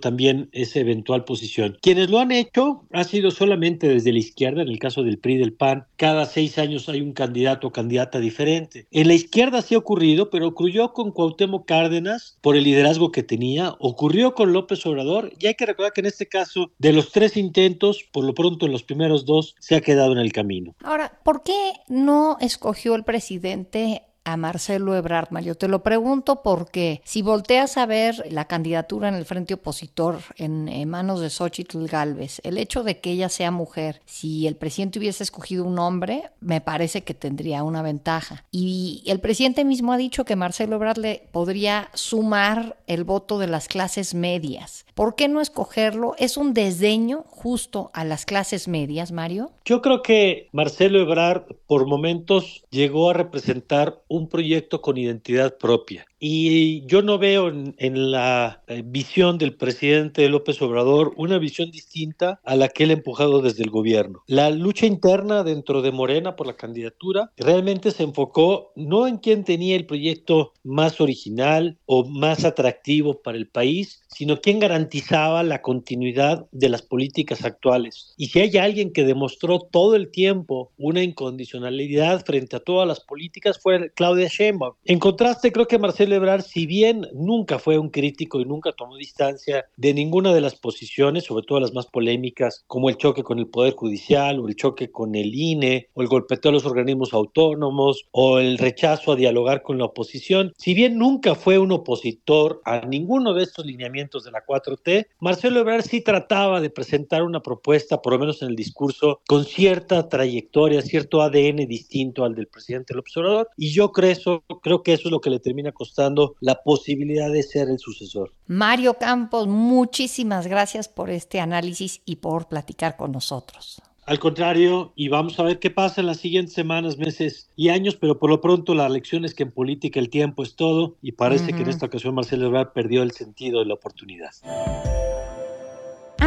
también 0.00 0.48
esa 0.52 0.80
eventual 0.80 1.24
posición. 1.24 1.76
Quienes 1.82 2.10
lo 2.10 2.18
han 2.18 2.32
hecho 2.32 2.84
ha 2.92 3.04
sido 3.04 3.30
solamente 3.30 3.88
desde 3.88 4.12
la 4.12 4.18
izquierda, 4.18 4.62
en 4.62 4.68
el 4.68 4.78
caso 4.78 5.02
del 5.02 5.18
PRI 5.18 5.38
del 5.38 5.52
PAN, 5.52 5.86
cada 5.96 6.26
seis 6.26 6.58
años 6.58 6.88
hay 6.88 7.00
un 7.00 7.12
candidato 7.12 7.68
o 7.68 7.72
candidata 7.72 8.18
diferente. 8.18 8.86
En 8.90 9.08
la 9.08 9.14
izquierda 9.14 9.62
sí 9.62 9.74
ha 9.74 9.78
ocurrido, 9.78 10.30
pero 10.30 10.48
ocurrió 10.48 10.92
con 10.92 11.12
Cuauhtémoc 11.12 11.66
Cárdenas 11.66 12.38
por 12.40 12.56
el 12.56 12.64
liderazgo 12.64 13.12
que 13.12 13.22
tenía, 13.22 13.74
ocurrió 13.78 14.34
con 14.34 14.52
López 14.52 14.84
Obrador 14.86 15.32
y 15.38 15.46
hay 15.46 15.54
que 15.54 15.66
recordar 15.66 15.92
que 15.92 16.00
en 16.00 16.06
este 16.06 16.26
caso 16.26 16.70
de 16.78 16.92
los 16.92 17.12
tres 17.12 17.36
intentos, 17.36 18.04
por 18.12 18.24
lo 18.24 18.34
pronto 18.34 18.66
en 18.66 18.72
los 18.72 18.82
primeros 18.82 19.24
dos, 19.24 19.54
se 19.58 19.76
ha 19.76 19.80
quedado 19.80 20.12
en 20.12 20.18
el 20.18 20.32
camino. 20.32 20.74
Ahora, 20.82 21.20
¿por 21.24 21.42
qué 21.42 21.72
no 21.88 22.36
escogió 22.40 22.94
el 22.94 23.04
presidente 23.04 24.02
a 24.32 24.36
Marcelo 24.36 24.94
Ebrard, 24.94 25.28
Mario. 25.30 25.54
Te 25.54 25.68
lo 25.68 25.82
pregunto 25.82 26.42
porque 26.42 27.00
si 27.04 27.22
volteas 27.22 27.78
a 27.78 27.86
ver 27.86 28.22
la 28.30 28.44
candidatura 28.44 29.08
en 29.08 29.14
el 29.14 29.24
frente 29.24 29.54
opositor 29.54 30.18
en, 30.36 30.68
manos 30.88 31.20
de 31.20 31.30
Xochitl 31.30 31.86
Galvez, 31.86 32.40
el 32.44 32.58
hecho 32.58 32.82
de 32.82 32.98
que 32.98 33.10
ella 33.10 33.28
sea 33.28 33.50
mujer, 33.50 34.00
si 34.04 34.46
el 34.46 34.56
presidente 34.56 34.98
hubiese 34.98 35.22
escogido 35.22 35.64
un 35.64 35.78
hombre, 35.78 36.30
me 36.40 36.60
parece 36.60 37.02
que 37.02 37.14
tendría 37.14 37.62
una 37.62 37.82
ventaja. 37.82 38.44
Y 38.50 39.02
el 39.06 39.20
presidente 39.20 39.64
mismo 39.64 39.92
ha 39.92 39.96
dicho 39.96 40.24
que 40.24 40.36
Marcelo 40.36 40.76
Ebrard 40.76 40.98
le 40.98 41.28
podría 41.32 41.88
sumar 41.94 42.76
el 42.86 43.04
voto 43.04 43.38
de 43.38 43.46
las 43.46 43.68
clases 43.68 44.14
medias. 44.14 44.84
¿Por 44.94 45.14
qué 45.14 45.28
no 45.28 45.40
escogerlo? 45.40 46.14
¿Es 46.18 46.36
un 46.36 46.54
desdeño 46.54 47.24
justo 47.28 47.90
a 47.94 48.04
las 48.04 48.26
clases 48.26 48.68
medias, 48.68 49.12
Mario? 49.12 49.52
Yo 49.64 49.80
creo 49.80 50.02
que 50.02 50.48
Marcelo 50.52 51.00
Ebrard 51.00 51.44
por 51.66 51.86
momentos 51.86 52.64
llegó 52.70 53.10
a 53.10 53.14
representar 53.14 54.02
un 54.08 54.17
proyecto 54.26 54.80
con 54.80 54.96
identidad 54.96 55.56
propia 55.56 56.04
y 56.20 56.84
yo 56.86 57.02
no 57.02 57.18
veo 57.18 57.48
en, 57.48 57.74
en, 57.78 58.10
la 58.10 58.62
eh, 58.66 58.82
visión 58.84 59.38
del 59.38 59.54
presidente 59.54 60.28
López 60.28 60.60
Obrador 60.62 61.12
una 61.16 61.38
visión 61.38 61.70
distinta 61.70 62.40
a 62.44 62.56
la 62.56 62.68
que 62.68 62.84
él 62.84 62.90
ha 62.90 62.94
empujado 62.94 63.40
desde 63.40 63.62
el 63.62 63.70
gobierno. 63.70 64.22
La 64.26 64.50
lucha 64.50 64.86
interna 64.86 65.44
dentro 65.44 65.82
de 65.82 65.92
Morena 65.92 66.36
por 66.36 66.46
la 66.46 66.56
candidatura 66.56 67.30
realmente 67.36 67.90
se 67.90 68.02
enfocó 68.02 68.72
no 68.74 69.06
en 69.06 69.18
quién 69.18 69.44
tenía 69.44 69.76
el 69.76 69.86
proyecto 69.86 70.52
más 70.64 71.00
original 71.00 71.78
o 71.86 72.04
más 72.04 72.44
atractivo 72.44 73.22
para 73.22 73.38
el 73.38 73.48
país, 73.48 74.02
sino 74.08 74.40
quién 74.40 74.58
garantizaba 74.58 75.42
la 75.42 75.62
continuidad 75.62 76.46
de 76.50 76.68
las 76.68 76.82
políticas 76.82 77.44
actuales. 77.44 78.14
Y 78.16 78.26
si 78.26 78.40
hay 78.40 78.56
alguien 78.56 78.92
que 78.92 79.04
demostró 79.04 79.60
todo 79.60 79.94
el 79.94 80.10
tiempo 80.10 80.72
una 80.76 81.02
incondicionalidad 81.02 82.24
frente 82.24 82.56
a 82.56 82.60
todas 82.60 82.88
las 82.88 83.00
políticas 83.00 83.58
fue 83.60 83.92
Claudia 83.94 84.28
Sheinbaum. 84.28 84.74
En 84.84 84.98
contraste, 84.98 85.52
creo 85.52 85.66
que 85.66 85.78
Marcelo 85.78 86.07
Ebrard, 86.12 86.42
si 86.42 86.66
bien 86.66 87.06
nunca 87.12 87.58
fue 87.58 87.78
un 87.78 87.90
crítico 87.90 88.40
y 88.40 88.44
nunca 88.44 88.72
tomó 88.72 88.96
distancia 88.96 89.66
de 89.76 89.94
ninguna 89.94 90.32
de 90.32 90.40
las 90.40 90.54
posiciones, 90.54 91.24
sobre 91.24 91.44
todo 91.46 91.60
las 91.60 91.74
más 91.74 91.86
polémicas, 91.86 92.64
como 92.66 92.88
el 92.88 92.96
choque 92.96 93.22
con 93.22 93.38
el 93.38 93.48
Poder 93.48 93.74
Judicial 93.74 94.40
o 94.40 94.48
el 94.48 94.56
choque 94.56 94.90
con 94.90 95.14
el 95.14 95.34
INE 95.34 95.88
o 95.94 96.02
el 96.02 96.08
golpeteo 96.08 96.50
a 96.50 96.52
los 96.52 96.66
organismos 96.66 97.12
autónomos 97.12 98.06
o 98.10 98.38
el 98.38 98.58
rechazo 98.58 99.12
a 99.12 99.16
dialogar 99.16 99.62
con 99.62 99.78
la 99.78 99.84
oposición, 99.84 100.52
si 100.56 100.74
bien 100.74 100.98
nunca 100.98 101.34
fue 101.34 101.58
un 101.58 101.72
opositor 101.72 102.60
a 102.64 102.86
ninguno 102.86 103.34
de 103.34 103.42
estos 103.42 103.66
lineamientos 103.66 104.24
de 104.24 104.30
la 104.30 104.44
4T, 104.46 105.06
Marcelo 105.20 105.60
Ebrard 105.60 105.84
sí 105.84 106.00
trataba 106.00 106.60
de 106.60 106.70
presentar 106.70 107.22
una 107.22 107.42
propuesta, 107.42 108.00
por 108.00 108.14
lo 108.14 108.18
menos 108.18 108.42
en 108.42 108.48
el 108.48 108.56
discurso, 108.56 109.20
con 109.26 109.44
cierta 109.44 110.08
trayectoria, 110.08 110.82
cierto 110.82 111.22
ADN 111.22 111.66
distinto 111.66 112.24
al 112.24 112.34
del 112.34 112.46
presidente 112.46 112.94
López 112.94 113.16
Obrador, 113.16 113.48
y 113.56 113.70
yo 113.70 113.92
creo, 113.92 114.42
creo 114.62 114.82
que 114.82 114.92
eso 114.92 115.08
es 115.08 115.12
lo 115.12 115.20
que 115.20 115.30
le 115.30 115.40
termina 115.40 115.72
costando 115.72 115.97
la 116.40 116.62
posibilidad 116.62 117.30
de 117.30 117.42
ser 117.42 117.68
el 117.68 117.78
sucesor. 117.78 118.32
Mario 118.46 118.94
Campos, 118.94 119.46
muchísimas 119.46 120.46
gracias 120.46 120.88
por 120.88 121.10
este 121.10 121.40
análisis 121.40 122.00
y 122.04 122.16
por 122.16 122.48
platicar 122.48 122.96
con 122.96 123.12
nosotros. 123.12 123.82
Al 124.06 124.18
contrario, 124.18 124.92
y 124.96 125.08
vamos 125.08 125.38
a 125.38 125.42
ver 125.42 125.58
qué 125.58 125.70
pasa 125.70 126.00
en 126.00 126.06
las 126.06 126.16
siguientes 126.16 126.54
semanas, 126.54 126.96
meses 126.96 127.50
y 127.56 127.68
años, 127.68 127.94
pero 127.94 128.18
por 128.18 128.30
lo 128.30 128.40
pronto 128.40 128.74
la 128.74 128.88
lección 128.88 129.26
es 129.26 129.34
que 129.34 129.42
en 129.42 129.50
política 129.50 130.00
el 130.00 130.08
tiempo 130.08 130.42
es 130.42 130.56
todo 130.56 130.96
y 131.02 131.12
parece 131.12 131.44
uh 131.44 131.48
-huh. 131.48 131.56
que 131.56 131.62
en 131.64 131.68
esta 131.68 131.86
ocasión 131.86 132.14
Marcelo 132.14 132.46
Ebrard 132.46 132.72
perdió 132.72 133.02
el 133.02 133.10
sentido 133.10 133.58
de 133.60 133.66
la 133.66 133.74
oportunidad. 133.74 134.30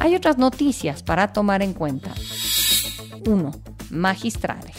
Hay 0.00 0.16
otras 0.16 0.38
noticias 0.38 1.02
para 1.02 1.30
tomar 1.30 1.62
en 1.62 1.74
cuenta. 1.74 2.14
1. 3.26 3.52
Magistrade. 3.90 4.72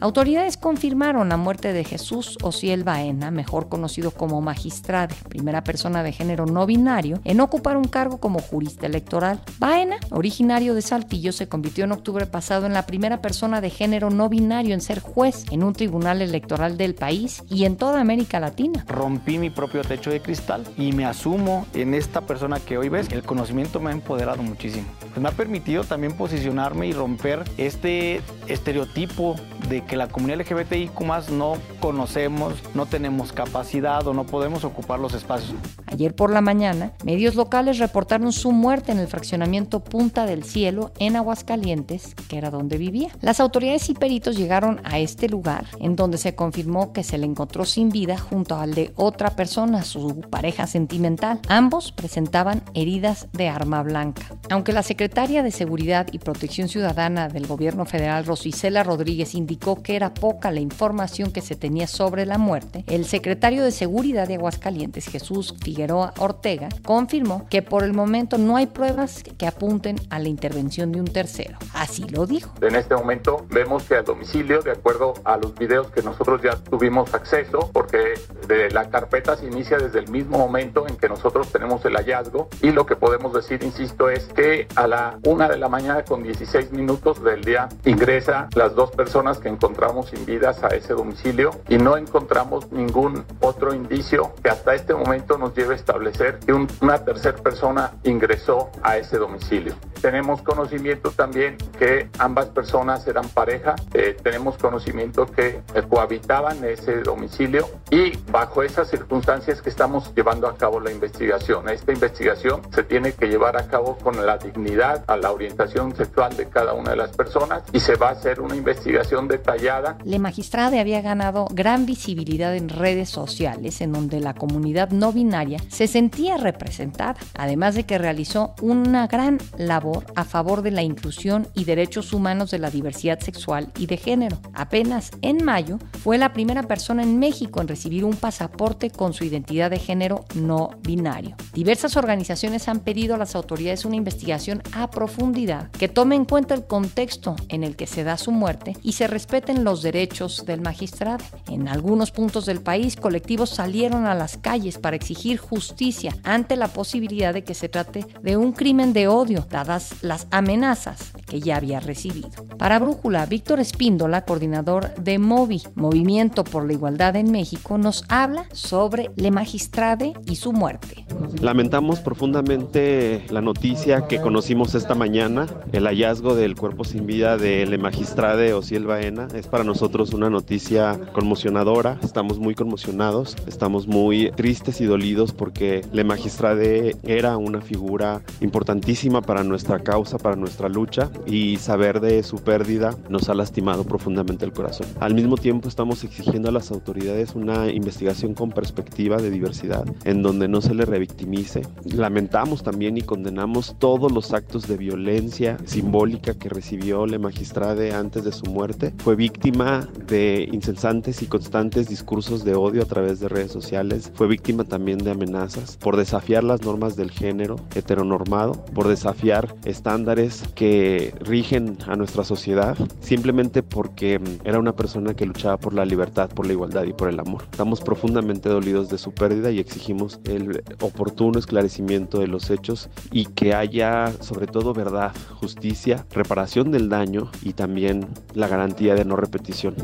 Autoridades 0.00 0.56
confirmaron 0.56 1.28
la 1.28 1.36
muerte 1.36 1.72
de 1.72 1.82
Jesús 1.82 2.38
Ociel 2.42 2.84
Baena, 2.84 3.32
mejor 3.32 3.68
conocido 3.68 4.12
como 4.12 4.40
magistrade, 4.40 5.14
primera 5.28 5.64
persona 5.64 6.04
de 6.04 6.12
género 6.12 6.46
no 6.46 6.66
binario, 6.66 7.20
en 7.24 7.40
ocupar 7.40 7.76
un 7.76 7.84
cargo 7.84 8.18
como 8.18 8.38
jurista 8.38 8.86
electoral. 8.86 9.40
Baena, 9.58 9.96
originario 10.10 10.74
de 10.74 10.82
Saltillo, 10.82 11.32
se 11.32 11.48
convirtió 11.48 11.84
en 11.84 11.92
octubre 11.92 12.26
pasado 12.26 12.66
en 12.66 12.74
la 12.74 12.86
primera 12.86 13.20
persona 13.20 13.60
de 13.60 13.70
género 13.70 14.10
no 14.10 14.28
binario 14.28 14.72
en 14.72 14.80
ser 14.80 15.00
juez 15.00 15.44
en 15.50 15.64
un 15.64 15.72
tribunal 15.72 16.22
electoral 16.22 16.76
del 16.76 16.94
país 16.94 17.42
y 17.48 17.64
en 17.64 17.76
toda 17.76 18.00
América 18.00 18.38
Latina. 18.38 18.84
Rompí 18.86 19.38
mi 19.38 19.50
propio 19.50 19.82
techo 19.82 20.10
de 20.10 20.20
cristal 20.20 20.64
y 20.76 20.92
me 20.92 21.06
asumo 21.06 21.66
en 21.74 21.94
esta 21.94 22.20
persona 22.20 22.60
que 22.60 22.78
hoy 22.78 22.88
ves. 22.88 23.08
El 23.10 23.24
conocimiento 23.24 23.80
me 23.80 23.90
ha 23.90 23.92
empoderado 23.92 24.44
muchísimo. 24.44 24.86
Pues 25.00 25.20
me 25.20 25.28
ha 25.28 25.32
permitido 25.32 25.82
también 25.82 26.12
posicionarme 26.16 26.86
y 26.86 26.92
romper 26.92 27.42
este 27.56 28.20
estereotipo 28.46 29.34
de 29.68 29.87
que 29.88 29.96
la 29.96 30.06
comunidad 30.06 30.40
LGBTIQ 30.42 30.92
no 31.32 31.54
conocemos, 31.80 32.54
no 32.74 32.86
tenemos 32.86 33.32
capacidad 33.32 34.06
o 34.06 34.14
no 34.14 34.24
podemos 34.24 34.62
ocupar 34.62 35.00
los 35.00 35.14
espacios. 35.14 35.56
Ayer 35.86 36.14
por 36.14 36.30
la 36.30 36.40
mañana, 36.40 36.92
medios 37.04 37.34
locales 37.34 37.78
reportaron 37.78 38.32
su 38.32 38.52
muerte 38.52 38.92
en 38.92 39.00
el 39.00 39.08
fraccionamiento 39.08 39.80
Punta 39.80 40.26
del 40.26 40.44
Cielo 40.44 40.92
en 41.00 41.16
Aguascalientes, 41.16 42.14
que 42.28 42.38
era 42.38 42.50
donde 42.50 42.78
vivía. 42.78 43.08
Las 43.20 43.40
autoridades 43.40 43.88
y 43.88 43.94
peritos 43.94 44.36
llegaron 44.36 44.80
a 44.84 44.98
este 44.98 45.28
lugar, 45.28 45.66
en 45.80 45.96
donde 45.96 46.18
se 46.18 46.34
confirmó 46.34 46.92
que 46.92 47.02
se 47.02 47.18
le 47.18 47.26
encontró 47.26 47.64
sin 47.64 47.88
vida 47.88 48.18
junto 48.18 48.56
al 48.56 48.74
de 48.74 48.92
otra 48.96 49.30
persona, 49.30 49.82
su 49.82 50.20
pareja 50.20 50.66
sentimental. 50.66 51.40
Ambos 51.48 51.90
presentaban 51.92 52.62
heridas 52.74 53.28
de 53.32 53.48
arma 53.48 53.82
blanca. 53.82 54.22
Aunque 54.50 54.72
la 54.72 54.82
secretaria 54.82 55.42
de 55.42 55.50
Seguridad 55.50 56.06
y 56.12 56.18
Protección 56.18 56.68
Ciudadana 56.68 57.28
del 57.28 57.46
gobierno 57.46 57.86
federal, 57.86 58.26
Rosicela 58.26 58.82
Rodríguez, 58.82 59.34
indicó 59.34 59.77
que 59.82 59.96
era 59.96 60.14
poca 60.14 60.50
la 60.50 60.60
información 60.60 61.30
que 61.30 61.40
se 61.40 61.56
tenía 61.56 61.86
sobre 61.86 62.26
la 62.26 62.38
muerte, 62.38 62.84
el 62.86 63.04
secretario 63.04 63.64
de 63.64 63.70
Seguridad 63.70 64.28
de 64.28 64.34
Aguascalientes, 64.34 65.06
Jesús 65.06 65.54
Figueroa 65.62 66.14
Ortega, 66.18 66.68
confirmó 66.84 67.46
que 67.48 67.62
por 67.62 67.84
el 67.84 67.92
momento 67.92 68.38
no 68.38 68.56
hay 68.56 68.66
pruebas 68.66 69.22
que 69.36 69.46
apunten 69.46 69.96
a 70.10 70.18
la 70.18 70.28
intervención 70.28 70.92
de 70.92 71.00
un 71.00 71.06
tercero. 71.06 71.58
Así 71.74 72.04
lo 72.08 72.26
dijo. 72.26 72.52
En 72.60 72.74
este 72.74 72.94
momento 72.94 73.46
vemos 73.50 73.84
que 73.84 73.96
al 73.96 74.04
domicilio, 74.04 74.62
de 74.62 74.72
acuerdo 74.72 75.14
a 75.24 75.36
los 75.36 75.54
videos 75.54 75.90
que 75.90 76.02
nosotros 76.02 76.42
ya 76.42 76.56
tuvimos 76.56 77.14
acceso, 77.14 77.70
porque 77.72 78.14
de 78.46 78.70
la 78.70 78.90
carpeta 78.90 79.36
se 79.36 79.46
inicia 79.46 79.78
desde 79.78 80.00
el 80.00 80.08
mismo 80.08 80.38
momento 80.38 80.86
en 80.88 80.96
que 80.96 81.08
nosotros 81.08 81.50
tenemos 81.52 81.84
el 81.84 81.94
hallazgo 81.94 82.48
y 82.62 82.72
lo 82.72 82.86
que 82.86 82.96
podemos 82.96 83.32
decir, 83.32 83.62
insisto, 83.62 84.10
es 84.10 84.24
que 84.24 84.66
a 84.74 84.86
la 84.86 85.18
una 85.24 85.48
de 85.48 85.58
la 85.58 85.68
mañana 85.68 86.04
con 86.04 86.22
16 86.22 86.72
minutos 86.72 87.22
del 87.22 87.42
día 87.44 87.68
ingresa 87.84 88.48
las 88.54 88.74
dos 88.74 88.90
personas 88.90 89.38
que 89.38 89.48
encontramos 89.48 89.67
sin 90.06 90.24
vidas 90.26 90.62
a 90.64 90.68
ese 90.68 90.94
domicilio 90.94 91.50
y 91.68 91.76
no 91.76 91.96
encontramos 91.96 92.70
ningún 92.72 93.24
otro 93.40 93.74
indicio 93.74 94.32
que 94.42 94.50
hasta 94.50 94.74
este 94.74 94.94
momento 94.94 95.38
nos 95.38 95.54
lleve 95.54 95.74
a 95.74 95.76
establecer 95.76 96.38
que 96.38 96.52
un, 96.52 96.66
una 96.80 97.04
tercera 97.04 97.38
persona 97.38 97.92
ingresó 98.04 98.70
a 98.82 98.96
ese 98.96 99.18
domicilio. 99.18 99.74
Tenemos 100.00 100.42
conocimiento 100.42 101.10
también 101.10 101.56
que 101.78 102.08
ambas 102.18 102.46
personas 102.46 103.06
eran 103.06 103.28
pareja, 103.28 103.74
eh, 103.94 104.16
tenemos 104.22 104.56
conocimiento 104.58 105.26
que 105.26 105.60
cohabitaban 105.88 106.64
ese 106.64 107.00
domicilio 107.02 107.68
y 107.90 108.16
bajo 108.30 108.62
esas 108.62 108.88
circunstancias 108.88 109.62
que 109.62 109.70
estamos 109.70 110.12
llevando 110.14 110.46
a 110.46 110.56
cabo 110.56 110.80
la 110.80 110.90
investigación. 110.90 111.68
Esta 111.68 111.92
investigación 111.92 112.62
se 112.72 112.82
tiene 112.82 113.12
que 113.12 113.26
llevar 113.26 113.56
a 113.56 113.66
cabo 113.66 113.96
con 113.98 114.24
la 114.24 114.38
dignidad, 114.38 115.04
a 115.06 115.16
la 115.16 115.32
orientación 115.32 115.94
sexual 115.96 116.36
de 116.36 116.48
cada 116.48 116.74
una 116.74 116.90
de 116.90 116.96
las 116.96 117.10
personas 117.16 117.62
y 117.72 117.80
se 117.80 117.96
va 117.96 118.08
a 118.08 118.12
hacer 118.12 118.40
una 118.40 118.56
investigación 118.56 119.28
detallada. 119.28 119.98
La 120.04 120.18
magistrada 120.18 120.80
había 120.80 121.00
ganado 121.00 121.46
gran 121.50 121.86
visibilidad 121.86 122.54
en 122.54 122.68
redes 122.68 123.08
sociales 123.08 123.80
en 123.80 123.92
donde 123.92 124.20
la 124.20 124.34
comunidad 124.34 124.90
no 124.90 125.12
binaria 125.12 125.60
se 125.68 125.86
sentía 125.86 126.36
representada, 126.36 127.16
además 127.36 127.74
de 127.74 127.84
que 127.84 127.98
realizó 127.98 128.54
una 128.60 129.06
gran 129.06 129.38
labor 129.56 129.87
a 130.14 130.24
favor 130.24 130.62
de 130.62 130.70
la 130.70 130.82
inclusión 130.82 131.48
y 131.54 131.64
derechos 131.64 132.12
humanos 132.12 132.50
de 132.50 132.58
la 132.58 132.70
diversidad 132.70 133.20
sexual 133.20 133.72
y 133.78 133.86
de 133.86 133.96
género. 133.96 134.38
Apenas 134.54 135.10
en 135.22 135.44
mayo 135.44 135.78
fue 136.02 136.18
la 136.18 136.32
primera 136.32 136.62
persona 136.62 137.02
en 137.02 137.18
México 137.18 137.60
en 137.60 137.68
recibir 137.68 138.04
un 138.04 138.16
pasaporte 138.16 138.90
con 138.90 139.12
su 139.12 139.24
identidad 139.24 139.70
de 139.70 139.78
género 139.78 140.24
no 140.34 140.70
binario. 140.82 141.36
Diversas 141.52 141.96
organizaciones 141.96 142.68
han 142.68 142.80
pedido 142.80 143.14
a 143.14 143.18
las 143.18 143.34
autoridades 143.34 143.84
una 143.84 143.96
investigación 143.96 144.62
a 144.72 144.90
profundidad 144.90 145.70
que 145.72 145.88
tome 145.88 146.16
en 146.16 146.24
cuenta 146.24 146.54
el 146.54 146.66
contexto 146.66 147.36
en 147.48 147.64
el 147.64 147.76
que 147.76 147.86
se 147.86 148.04
da 148.04 148.16
su 148.16 148.32
muerte 148.32 148.76
y 148.82 148.92
se 148.92 149.06
respeten 149.06 149.64
los 149.64 149.82
derechos 149.82 150.44
del 150.46 150.60
magistrado. 150.60 151.24
En 151.48 151.68
algunos 151.68 152.10
puntos 152.10 152.46
del 152.46 152.60
país, 152.60 152.96
colectivos 152.96 153.50
salieron 153.50 154.06
a 154.06 154.14
las 154.14 154.36
calles 154.36 154.78
para 154.78 154.96
exigir 154.96 155.38
justicia 155.38 156.14
ante 156.24 156.56
la 156.56 156.68
posibilidad 156.68 157.34
de 157.34 157.44
que 157.44 157.54
se 157.54 157.68
trate 157.68 158.06
de 158.22 158.36
un 158.36 158.52
crimen 158.52 158.92
de 158.92 159.08
odio, 159.08 159.46
dadas 159.50 159.77
las 160.02 160.26
amenazas 160.30 161.12
que 161.26 161.40
ya 161.40 161.56
había 161.56 161.80
recibido. 161.80 162.30
Para 162.58 162.78
Brújula, 162.78 163.26
Víctor 163.26 163.60
Espíndola, 163.60 164.24
coordinador 164.24 164.94
de 164.94 165.18
MOVI, 165.18 165.62
Movimiento 165.74 166.44
por 166.44 166.64
la 166.66 166.72
Igualdad 166.72 167.16
en 167.16 167.30
México, 167.30 167.78
nos 167.78 168.04
habla 168.08 168.46
sobre 168.52 169.10
Le 169.16 169.30
Magistrade 169.30 170.12
y 170.26 170.36
su 170.36 170.52
muerte. 170.52 171.07
Lamentamos 171.40 172.00
profundamente 172.00 173.24
la 173.30 173.40
noticia 173.40 174.08
que 174.08 174.20
conocimos 174.20 174.74
esta 174.74 174.94
mañana, 174.94 175.46
el 175.72 175.86
hallazgo 175.86 176.34
del 176.34 176.56
cuerpo 176.56 176.84
sin 176.84 177.06
vida 177.06 177.36
de 177.36 177.64
Le 177.66 177.78
Magistrade 177.78 178.54
Ociel 178.54 178.86
Baena. 178.86 179.28
Es 179.34 179.46
para 179.46 179.62
nosotros 179.62 180.12
una 180.12 180.30
noticia 180.30 180.98
conmocionadora, 181.12 181.98
estamos 182.02 182.38
muy 182.38 182.54
conmocionados, 182.54 183.36
estamos 183.46 183.86
muy 183.86 184.32
tristes 184.32 184.80
y 184.80 184.86
dolidos 184.86 185.32
porque 185.32 185.82
Le 185.92 186.02
Magistrade 186.02 186.96
era 187.04 187.36
una 187.36 187.60
figura 187.60 188.22
importantísima 188.40 189.22
para 189.22 189.44
nuestra 189.44 189.78
causa, 189.78 190.18
para 190.18 190.34
nuestra 190.36 190.68
lucha 190.68 191.10
y 191.26 191.56
saber 191.58 192.00
de 192.00 192.22
su 192.22 192.38
pérdida 192.38 192.96
nos 193.08 193.28
ha 193.28 193.34
lastimado 193.34 193.84
profundamente 193.84 194.44
el 194.44 194.52
corazón. 194.52 194.86
Al 194.98 195.14
mismo 195.14 195.36
tiempo 195.36 195.68
estamos 195.68 196.02
exigiendo 196.04 196.48
a 196.48 196.52
las 196.52 196.70
autoridades 196.70 197.34
una 197.34 197.70
investigación 197.70 198.34
con 198.34 198.50
perspectiva 198.50 199.18
de 199.18 199.30
diversidad 199.30 199.84
en 200.04 200.22
donde 200.22 200.48
no 200.48 200.60
se 200.60 200.74
le 200.74 200.84
revictimice. 201.08 201.62
Lamentamos 201.84 202.62
también 202.62 202.96
y 202.96 203.02
condenamos 203.02 203.76
todos 203.78 204.12
los 204.12 204.32
actos 204.32 204.68
de 204.68 204.76
violencia 204.76 205.56
simbólica 205.64 206.34
que 206.34 206.48
recibió 206.48 207.06
Le 207.06 207.18
Magistrade 207.18 207.94
antes 207.94 208.24
de 208.24 208.32
su 208.32 208.46
muerte. 208.46 208.94
Fue 208.98 209.16
víctima 209.16 209.88
de 210.06 210.48
incesantes 210.52 211.22
y 211.22 211.26
constantes 211.26 211.88
discursos 211.88 212.44
de 212.44 212.54
odio 212.54 212.82
a 212.82 212.86
través 212.86 213.20
de 213.20 213.28
redes 213.28 213.52
sociales. 213.52 214.12
Fue 214.14 214.26
víctima 214.26 214.64
también 214.64 214.98
de 214.98 215.10
amenazas 215.10 215.76
por 215.78 215.96
desafiar 215.96 216.44
las 216.44 216.62
normas 216.62 216.96
del 216.96 217.10
género 217.10 217.56
heteronormado, 217.74 218.52
por 218.74 218.88
desafiar 218.88 219.54
estándares 219.64 220.42
que 220.54 221.14
rigen 221.20 221.78
a 221.86 221.96
nuestra 221.96 222.24
sociedad, 222.24 222.76
simplemente 223.00 223.62
porque 223.62 224.18
mm, 224.18 224.46
era 224.46 224.58
una 224.58 224.74
persona 224.74 225.14
que 225.14 225.26
luchaba 225.26 225.56
por 225.56 225.72
la 225.72 225.84
libertad, 225.84 226.30
por 226.30 226.46
la 226.46 226.52
igualdad 226.52 226.84
y 226.84 226.92
por 226.92 227.08
el 227.08 227.18
amor. 227.20 227.44
Estamos 227.50 227.80
profundamente 227.80 228.48
dolidos 228.48 228.88
de 228.88 228.98
su 228.98 229.12
pérdida 229.12 229.50
y 229.50 229.58
exigimos 229.58 230.20
el 230.24 230.62
oportuno 230.88 231.38
esclarecimiento 231.38 232.18
de 232.18 232.26
los 232.26 232.50
hechos 232.50 232.88
y 233.12 233.26
que 233.26 233.54
haya 233.54 234.12
sobre 234.20 234.46
todo 234.46 234.74
verdad, 234.74 235.12
justicia, 235.40 236.06
reparación 236.10 236.70
del 236.70 236.88
daño 236.88 237.30
y 237.42 237.52
también 237.52 238.06
la 238.34 238.48
garantía 238.48 238.94
de 238.94 239.04
no 239.04 239.16
repetición. 239.16 239.74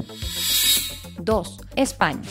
2. 1.19 1.61
España. 1.77 2.23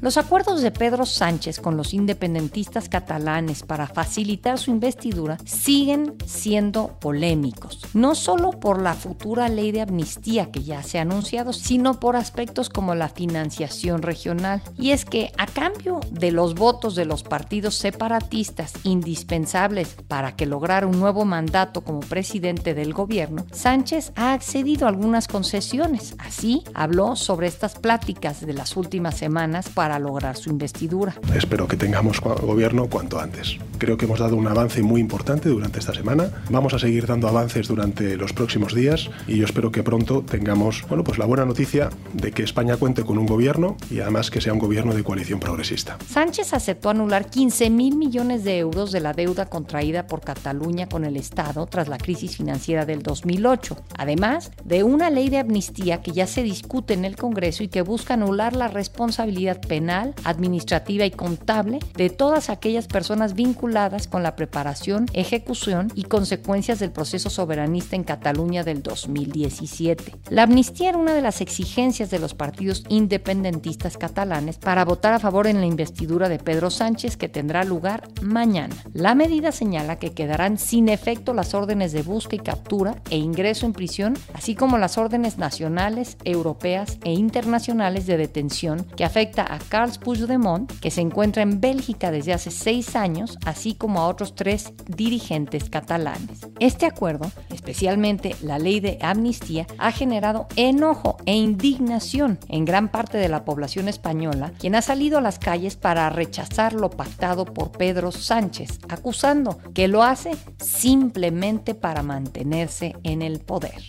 Los 0.00 0.16
acuerdos 0.16 0.62
de 0.62 0.70
Pedro 0.70 1.04
Sánchez 1.04 1.60
con 1.60 1.76
los 1.76 1.92
independentistas 1.92 2.88
catalanes 2.88 3.62
para 3.62 3.86
facilitar 3.86 4.58
su 4.58 4.70
investidura 4.70 5.36
siguen 5.44 6.14
siendo 6.24 6.98
polémicos, 7.00 7.80
no 7.92 8.14
solo 8.14 8.52
por 8.52 8.80
la 8.80 8.94
futura 8.94 9.50
ley 9.50 9.72
de 9.72 9.82
amnistía 9.82 10.50
que 10.50 10.62
ya 10.62 10.82
se 10.82 10.98
ha 10.98 11.02
anunciado, 11.02 11.52
sino 11.52 12.00
por 12.00 12.16
aspectos 12.16 12.70
como 12.70 12.94
la 12.94 13.10
financiación 13.10 14.00
regional. 14.00 14.62
Y 14.78 14.92
es 14.92 15.04
que 15.04 15.32
a 15.36 15.46
cambio 15.46 16.00
de 16.10 16.32
los 16.32 16.54
votos 16.54 16.94
de 16.94 17.04
los 17.04 17.22
partidos 17.22 17.74
separatistas 17.74 18.72
indispensables 18.84 19.96
para 20.08 20.34
que 20.34 20.46
lograra 20.46 20.86
un 20.86 20.98
nuevo 20.98 21.26
mandato 21.26 21.82
como 21.82 22.00
presidente 22.00 22.72
del 22.72 22.94
gobierno, 22.94 23.44
Sánchez 23.52 24.12
ha 24.16 24.32
accedido 24.32 24.86
a 24.86 24.88
algunas 24.88 25.28
concesiones. 25.28 26.14
Así 26.18 26.62
habló 26.72 27.16
sobre 27.16 27.48
estas 27.48 27.74
pláticas 27.74 28.29
de 28.38 28.52
las 28.52 28.76
últimas 28.76 29.16
semanas 29.16 29.68
para 29.68 29.98
lograr 29.98 30.36
su 30.36 30.50
investidura. 30.50 31.14
Espero 31.34 31.66
que 31.66 31.76
tengamos 31.76 32.20
gobierno 32.20 32.86
cuanto 32.86 33.18
antes. 33.18 33.58
Creo 33.78 33.96
que 33.96 34.04
hemos 34.04 34.20
dado 34.20 34.36
un 34.36 34.46
avance 34.46 34.82
muy 34.82 35.00
importante 35.00 35.48
durante 35.48 35.80
esta 35.80 35.92
semana. 35.92 36.30
Vamos 36.50 36.74
a 36.74 36.78
seguir 36.78 37.06
dando 37.06 37.26
avances 37.26 37.66
durante 37.66 38.16
los 38.16 38.32
próximos 38.32 38.74
días 38.74 39.10
y 39.26 39.38
yo 39.38 39.44
espero 39.44 39.72
que 39.72 39.82
pronto 39.82 40.22
tengamos, 40.22 40.84
bueno, 40.88 41.02
pues 41.02 41.18
la 41.18 41.26
buena 41.26 41.44
noticia 41.44 41.90
de 42.12 42.30
que 42.30 42.42
España 42.42 42.76
cuente 42.76 43.04
con 43.04 43.18
un 43.18 43.26
gobierno 43.26 43.76
y 43.90 44.00
además 44.00 44.30
que 44.30 44.40
sea 44.40 44.52
un 44.52 44.58
gobierno 44.58 44.94
de 44.94 45.02
coalición 45.02 45.40
progresista. 45.40 45.98
Sánchez 46.08 46.52
aceptó 46.52 46.90
anular 46.90 47.30
15 47.30 47.70
mil 47.70 47.96
millones 47.96 48.44
de 48.44 48.58
euros 48.58 48.92
de 48.92 49.00
la 49.00 49.12
deuda 49.12 49.46
contraída 49.46 50.06
por 50.06 50.20
Cataluña 50.20 50.88
con 50.88 51.04
el 51.04 51.16
Estado 51.16 51.66
tras 51.66 51.88
la 51.88 51.98
crisis 51.98 52.36
financiera 52.36 52.84
del 52.84 53.02
2008, 53.02 53.76
además 53.96 54.50
de 54.64 54.84
una 54.84 55.10
ley 55.10 55.30
de 55.30 55.38
amnistía 55.38 56.02
que 56.02 56.12
ya 56.12 56.26
se 56.26 56.42
discute 56.42 56.94
en 56.94 57.04
el 57.04 57.16
Congreso 57.16 57.62
y 57.62 57.68
que 57.68 57.82
busca 57.82 58.16
anular 58.20 58.54
la 58.54 58.68
responsabilidad 58.68 59.60
penal, 59.60 60.14
administrativa 60.24 61.06
y 61.06 61.10
contable 61.10 61.78
de 61.96 62.10
todas 62.10 62.50
aquellas 62.50 62.86
personas 62.86 63.34
vinculadas 63.34 64.08
con 64.08 64.22
la 64.22 64.36
preparación, 64.36 65.06
ejecución 65.14 65.90
y 65.94 66.04
consecuencias 66.04 66.78
del 66.78 66.92
proceso 66.92 67.30
soberanista 67.30 67.96
en 67.96 68.04
Cataluña 68.04 68.62
del 68.62 68.82
2017. 68.82 70.14
La 70.28 70.42
amnistía 70.42 70.90
era 70.90 70.98
una 70.98 71.14
de 71.14 71.22
las 71.22 71.40
exigencias 71.40 72.10
de 72.10 72.18
los 72.18 72.34
partidos 72.34 72.84
independentistas 72.88 73.96
catalanes 73.96 74.58
para 74.58 74.84
votar 74.84 75.14
a 75.14 75.18
favor 75.18 75.46
en 75.46 75.60
la 75.60 75.66
investidura 75.66 76.28
de 76.28 76.38
Pedro 76.38 76.70
Sánchez 76.70 77.16
que 77.16 77.28
tendrá 77.28 77.64
lugar 77.64 78.08
mañana. 78.20 78.76
La 78.92 79.14
medida 79.14 79.50
señala 79.50 79.98
que 79.98 80.12
quedarán 80.12 80.58
sin 80.58 80.90
efecto 80.90 81.32
las 81.32 81.54
órdenes 81.54 81.92
de 81.92 82.02
busca 82.02 82.36
y 82.36 82.40
captura 82.40 82.96
e 83.08 83.16
ingreso 83.16 83.64
en 83.64 83.72
prisión, 83.72 84.18
así 84.34 84.54
como 84.54 84.76
las 84.76 84.98
órdenes 84.98 85.38
nacionales, 85.38 86.18
europeas 86.24 86.98
e 87.04 87.12
internacionales 87.12 88.06
de 88.10 88.18
detención 88.18 88.84
que 88.96 89.04
afecta 89.04 89.42
a 89.42 89.58
Carles 89.58 89.98
Puigdemont, 89.98 90.70
que 90.80 90.90
se 90.90 91.00
encuentra 91.00 91.42
en 91.42 91.60
Bélgica 91.60 92.10
desde 92.10 92.32
hace 92.32 92.50
seis 92.50 92.96
años, 92.96 93.38
así 93.46 93.74
como 93.74 94.00
a 94.00 94.08
otros 94.08 94.34
tres 94.34 94.74
dirigentes 94.86 95.70
catalanes. 95.70 96.40
Este 96.58 96.86
acuerdo, 96.86 97.30
especialmente 97.48 98.36
la 98.42 98.58
ley 98.58 98.80
de 98.80 98.98
amnistía, 99.00 99.66
ha 99.78 99.92
generado 99.92 100.46
enojo 100.56 101.16
e 101.24 101.34
indignación 101.34 102.38
en 102.48 102.64
gran 102.64 102.90
parte 102.90 103.18
de 103.18 103.28
la 103.28 103.44
población 103.44 103.88
española, 103.88 104.52
quien 104.58 104.74
ha 104.74 104.82
salido 104.82 105.18
a 105.18 105.22
las 105.22 105.38
calles 105.38 105.76
para 105.76 106.10
rechazar 106.10 106.72
lo 106.72 106.90
pactado 106.90 107.44
por 107.44 107.72
Pedro 107.72 108.12
Sánchez, 108.12 108.80
acusando 108.88 109.58
que 109.72 109.88
lo 109.88 110.02
hace 110.02 110.32
simplemente 110.58 111.74
para 111.74 112.02
mantenerse 112.02 112.96
en 113.02 113.22
el 113.22 113.40
poder. 113.40 113.82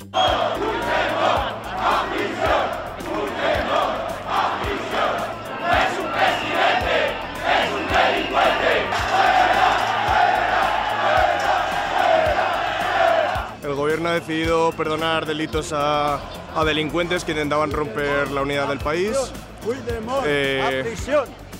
El 2.14 2.81
ha 14.12 14.15
decidido 14.15 14.71
perdonar 14.74 15.26
delitos 15.26 15.71
a, 15.74 16.19
a 16.56 16.65
delincuentes 16.65 17.24
que 17.24 17.32
intentaban 17.32 17.71
romper 17.71 18.30
la 18.32 18.41
unidad 18.41 18.67
del 18.67 18.80
país. 18.80 19.17
Eh, 20.26 20.95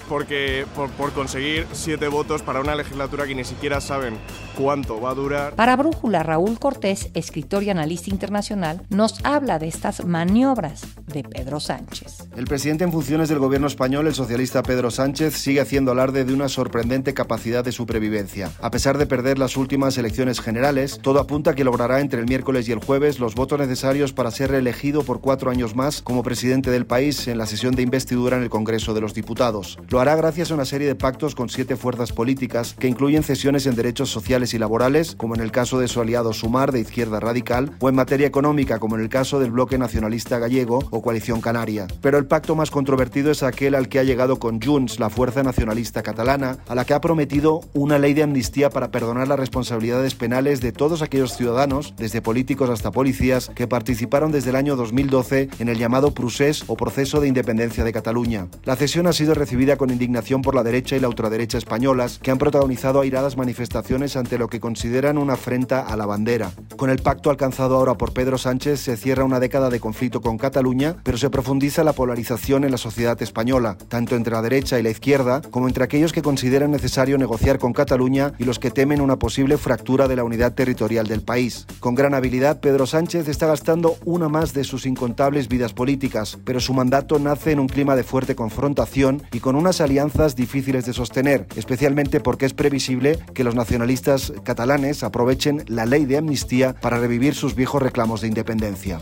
porque 0.10 0.66
por, 0.76 0.90
por, 0.92 1.14
conseguir 1.14 1.68
siete 1.72 2.08
votos 2.08 2.42
para 2.42 2.60
una 2.60 2.76
legislatura 2.76 3.26
que 3.26 3.36
ni 3.36 3.46
siquiera 3.46 3.80
saben 3.80 4.18
cuánto 4.56 5.00
va 5.00 5.12
a 5.12 5.16
durar. 5.16 5.56
Para 5.56 5.76
Brújula, 5.76 6.24
Raúl 6.24 6.60
Cortés, 6.60 7.10
escritor 7.14 7.64
y 7.64 7.70
analista 7.70 8.10
internacional, 8.10 8.82
nos 8.90 9.24
habla 9.24 9.60
de 9.60 9.68
estas 9.68 10.06
maniobras 10.06 10.84
de 11.08 11.24
Pedro 11.24 11.60
Sánchez. 11.60 12.28
El 12.36 12.46
presidente 12.46 12.84
en 12.84 12.92
funciones 12.92 13.30
del 13.30 13.40
gobierno 13.40 13.68
español, 13.68 14.08
el 14.08 14.14
socialista 14.14 14.64
Pedro 14.64 14.92
Sánchez, 14.92 15.36
sigue 15.36 15.62
haciendo 15.62 15.92
alarde 15.92 16.26
de 16.26 16.34
una 16.34 16.50
sorprendente 16.50 17.14
capacidad 17.14 17.64
de 17.64 17.72
supervivencia. 17.72 18.52
A 18.62 18.72
pesar 18.72 18.98
de 18.98 19.06
perder 19.06 19.40
las 19.40 19.58
últimas 19.58 19.98
elecciones 19.98 20.40
generales, 20.40 21.00
todo 21.02 21.20
apunta 21.20 21.52
a 21.52 21.56
que 21.56 21.64
logrará 21.64 22.00
entre 22.00 22.20
el 22.20 22.28
miércoles 22.28 22.68
y 22.68 22.72
el 22.72 22.84
jueves 22.84 23.20
los 23.20 23.36
votos 23.36 23.60
necesarios 23.60 24.14
para 24.14 24.32
ser 24.32 24.52
reelegido 24.52 25.04
por 25.04 25.22
cuatro 25.22 25.52
años 25.52 25.76
más 25.76 26.02
como 26.02 26.24
presidente 26.24 26.72
del 26.72 26.86
país 26.86 27.28
en 27.28 27.38
la 27.38 27.46
sesión 27.46 27.76
de 27.76 27.84
investidura 27.84 28.38
en 28.38 28.44
el 28.44 28.50
Congreso 28.50 28.94
de 28.94 29.02
los 29.02 29.14
Diputados. 29.14 29.78
Lo 29.90 30.00
hará 30.00 30.16
gracias 30.16 30.52
a 30.52 30.56
una 30.56 30.66
serie 30.66 30.88
de 30.88 30.96
pactos 30.96 31.36
con 31.36 31.50
siete 31.50 31.76
fuerzas 31.76 32.12
políticas 32.12 32.76
que 32.80 32.88
incluyen 32.88 33.24
cesiones 33.24 33.66
en 33.66 33.76
derechos 33.76 34.10
sociales 34.10 34.41
y 34.42 34.58
laborales, 34.58 35.16
como 35.16 35.36
en 35.36 35.42
el 35.42 35.52
caso 35.52 35.80
de 35.80 35.88
su 35.88 36.02
aliado 36.02 36.34
Sumar 36.34 36.72
de 36.72 36.80
Izquierda 36.80 37.20
Radical, 37.20 37.72
o 37.80 37.90
en 37.90 37.96
materia 37.96 38.28
económica, 38.28 38.80
como 38.80 38.96
en 38.96 39.02
el 39.04 39.10
caso 39.10 39.40
del 39.40 39.52
Bloque 39.52 39.78
Nacionalista 39.78 40.40
Gallego 40.40 40.84
o 40.90 41.02
Coalición 41.02 41.42
Canaria. 41.42 41.88
Pero 42.02 42.18
el 42.18 42.26
pacto 42.26 42.56
más 42.56 42.72
controvertido 42.72 43.32
es 43.32 43.44
aquel 43.44 43.76
al 43.76 43.88
que 43.88 44.00
ha 44.00 44.04
llegado 44.04 44.40
con 44.40 44.62
Junts, 44.62 45.00
la 45.00 45.10
fuerza 45.10 45.44
nacionalista 45.44 46.02
catalana, 46.04 46.58
a 46.68 46.76
la 46.76 46.86
que 46.86 46.94
ha 46.94 47.02
prometido 47.02 47.62
una 47.74 48.00
ley 48.00 48.14
de 48.14 48.24
amnistía 48.24 48.70
para 48.70 48.92
perdonar 48.92 49.28
las 49.28 49.40
responsabilidades 49.40 50.16
penales 50.16 50.62
de 50.62 50.72
todos 50.72 51.02
aquellos 51.02 51.38
ciudadanos, 51.38 51.94
desde 51.98 52.22
políticos 52.22 52.70
hasta 52.70 52.92
policías, 52.92 53.52
que 53.54 53.68
participaron 53.68 54.32
desde 54.32 54.50
el 54.50 54.56
año 54.56 54.76
2012 54.76 55.50
en 55.60 55.70
el 55.70 55.78
llamado 55.78 56.14
procés 56.14 56.64
o 56.68 56.76
proceso 56.76 57.22
de 57.22 57.28
independencia 57.28 57.84
de 57.84 57.94
Cataluña. 57.94 58.48
La 58.64 58.76
cesión 58.76 59.08
ha 59.08 59.14
sido 59.14 59.34
recibida 59.34 59.78
con 59.78 59.90
indignación 59.90 60.42
por 60.42 60.56
la 60.56 60.64
derecha 60.64 60.96
y 60.96 61.00
la 61.00 61.10
ultraderecha 61.10 61.58
españolas, 61.58 62.20
que 62.20 62.32
han 62.32 62.38
protagonizado 62.38 63.02
airadas 63.02 63.38
manifestaciones 63.38 64.16
ante 64.16 64.31
lo 64.38 64.48
que 64.48 64.60
consideran 64.60 65.18
una 65.18 65.34
afrenta 65.34 65.82
a 65.82 65.96
la 65.96 66.06
bandera. 66.06 66.52
Con 66.78 66.90
el 66.90 67.00
pacto 67.00 67.30
alcanzado 67.30 67.76
ahora 67.76 67.96
por 67.96 68.14
Pedro 68.14 68.38
Sánchez 68.38 68.80
se 68.80 68.98
cierra 68.98 69.24
una 69.24 69.40
década 69.40 69.70
de 69.70 69.80
conflicto 69.80 70.22
con 70.22 70.38
Cataluña, 70.38 70.96
pero 71.04 71.18
se 71.18 71.30
profundiza 71.30 71.84
la 71.84 71.94
polarización 71.94 72.64
en 72.64 72.72
la 72.72 72.78
sociedad 72.78 73.22
española, 73.22 73.78
tanto 73.88 74.16
entre 74.16 74.34
la 74.34 74.42
derecha 74.42 74.80
y 74.80 74.84
la 74.84 74.90
izquierda, 74.90 75.42
como 75.52 75.68
entre 75.68 75.84
aquellos 75.84 76.14
que 76.14 76.22
consideran 76.22 76.72
necesario 76.72 77.18
negociar 77.18 77.60
con 77.60 77.74
Cataluña 77.74 78.34
y 78.38 78.44
los 78.44 78.60
que 78.60 78.72
temen 78.72 79.02
una 79.02 79.18
posible 79.18 79.58
fractura 79.58 80.08
de 80.08 80.16
la 80.16 80.24
unidad 80.24 80.54
territorial 80.54 81.08
del 81.08 81.22
país. 81.22 81.66
Con 81.80 81.96
gran 81.96 82.14
habilidad, 82.14 82.60
Pedro 82.60 82.86
Sánchez 82.86 83.28
está 83.28 83.48
gastando 83.48 83.96
una 84.06 84.30
más 84.30 84.54
de 84.54 84.64
sus 84.64 84.86
incontables 84.86 85.48
vidas 85.48 85.74
políticas, 85.74 86.38
pero 86.44 86.60
su 86.60 86.74
mandato 86.74 87.20
nace 87.20 87.52
en 87.52 87.60
un 87.60 87.68
clima 87.68 87.96
de 87.96 88.04
fuerte 88.04 88.36
confrontación 88.36 89.24
y 89.32 89.40
con 89.40 89.56
unas 89.56 89.82
alianzas 89.82 90.36
difíciles 90.36 90.86
de 90.86 90.94
sostener, 90.94 91.48
especialmente 91.56 92.20
porque 92.20 92.46
es 92.46 92.54
previsible 92.54 93.20
que 93.34 93.44
los 93.44 93.56
nacionalistas 93.56 94.21
catalanes 94.44 95.04
aprovechen 95.04 95.64
la 95.68 95.86
ley 95.86 96.06
de 96.06 96.18
amnistía 96.18 96.74
para 96.74 97.00
revivir 97.00 97.34
sus 97.34 97.56
viejos 97.56 97.82
reclamos 97.82 98.22
de 98.22 98.28
independencia. 98.28 99.00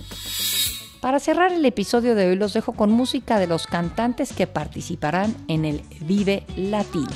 Para 1.01 1.19
cerrar 1.19 1.53
el 1.53 1.65
episodio 1.65 2.13
de 2.13 2.27
hoy 2.27 2.36
los 2.36 2.53
dejo 2.53 2.73
con 2.73 2.91
música 2.91 3.39
de 3.39 3.47
los 3.47 3.67
cantantes 3.67 4.34
que 4.34 4.47
participarán 4.47 5.36
en 5.47 5.65
el 5.65 5.82
Vive 6.01 6.45
Latino. 6.55 7.08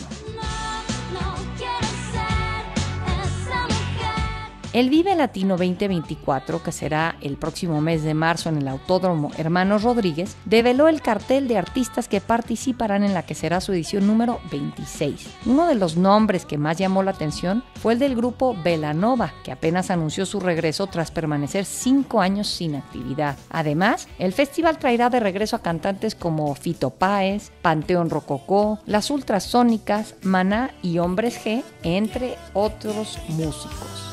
El 4.74 4.90
Vive 4.90 5.14
Latino 5.16 5.56
2024, 5.56 6.64
que 6.64 6.72
será 6.72 7.16
el 7.22 7.38
próximo 7.38 7.80
mes 7.80 8.02
de 8.02 8.16
marzo 8.16 8.50
en 8.50 8.58
el 8.58 8.68
Autódromo 8.68 9.30
Hermanos 9.38 9.84
Rodríguez, 9.84 10.36
develó 10.46 10.88
el 10.88 11.04
cartel 11.04 11.48
de 11.48 11.60
artistas 11.60 12.08
que 12.08 12.22
participarán 12.22 13.04
en 13.04 13.14
la 13.14 13.22
que 13.22 13.36
será 13.36 13.62
su 13.62 13.72
edición 13.72 14.08
número 14.08 14.40
26. 14.52 15.28
Uno 15.46 15.68
de 15.68 15.76
los 15.76 15.96
nombres 15.96 16.48
que 16.48 16.58
más 16.58 16.80
llamó 16.80 17.04
la 17.04 17.12
atención 17.12 17.64
fue 17.76 17.94
el 17.94 18.00
del 18.00 18.16
grupo 18.16 18.58
Velanova, 18.64 19.32
que 19.44 19.52
apenas 19.52 19.92
anunció 19.92 20.26
su 20.26 20.40
regreso 20.40 20.88
tras 20.88 21.12
permanecer 21.12 21.66
cinco 21.66 22.20
años 22.20 22.48
sin 22.48 22.76
actividad. 22.76 23.38
Además, 23.52 24.08
el 24.18 24.34
festival 24.34 24.80
traerá 24.80 25.12
de 25.12 25.20
regreso 25.20 25.56
a 25.56 25.62
cantantes 25.62 26.16
como 26.16 26.56
Fito 26.56 26.90
Páez, 26.90 27.52
Panteón 27.62 28.10
Rococó, 28.10 28.80
Las 28.88 29.12
Ultrasónicas, 29.12 30.16
Maná 30.24 30.72
y 30.82 30.98
Hombres 30.98 31.40
G, 31.46 31.64
entre 31.84 32.38
otros 32.56 33.20
músicos. 33.28 34.13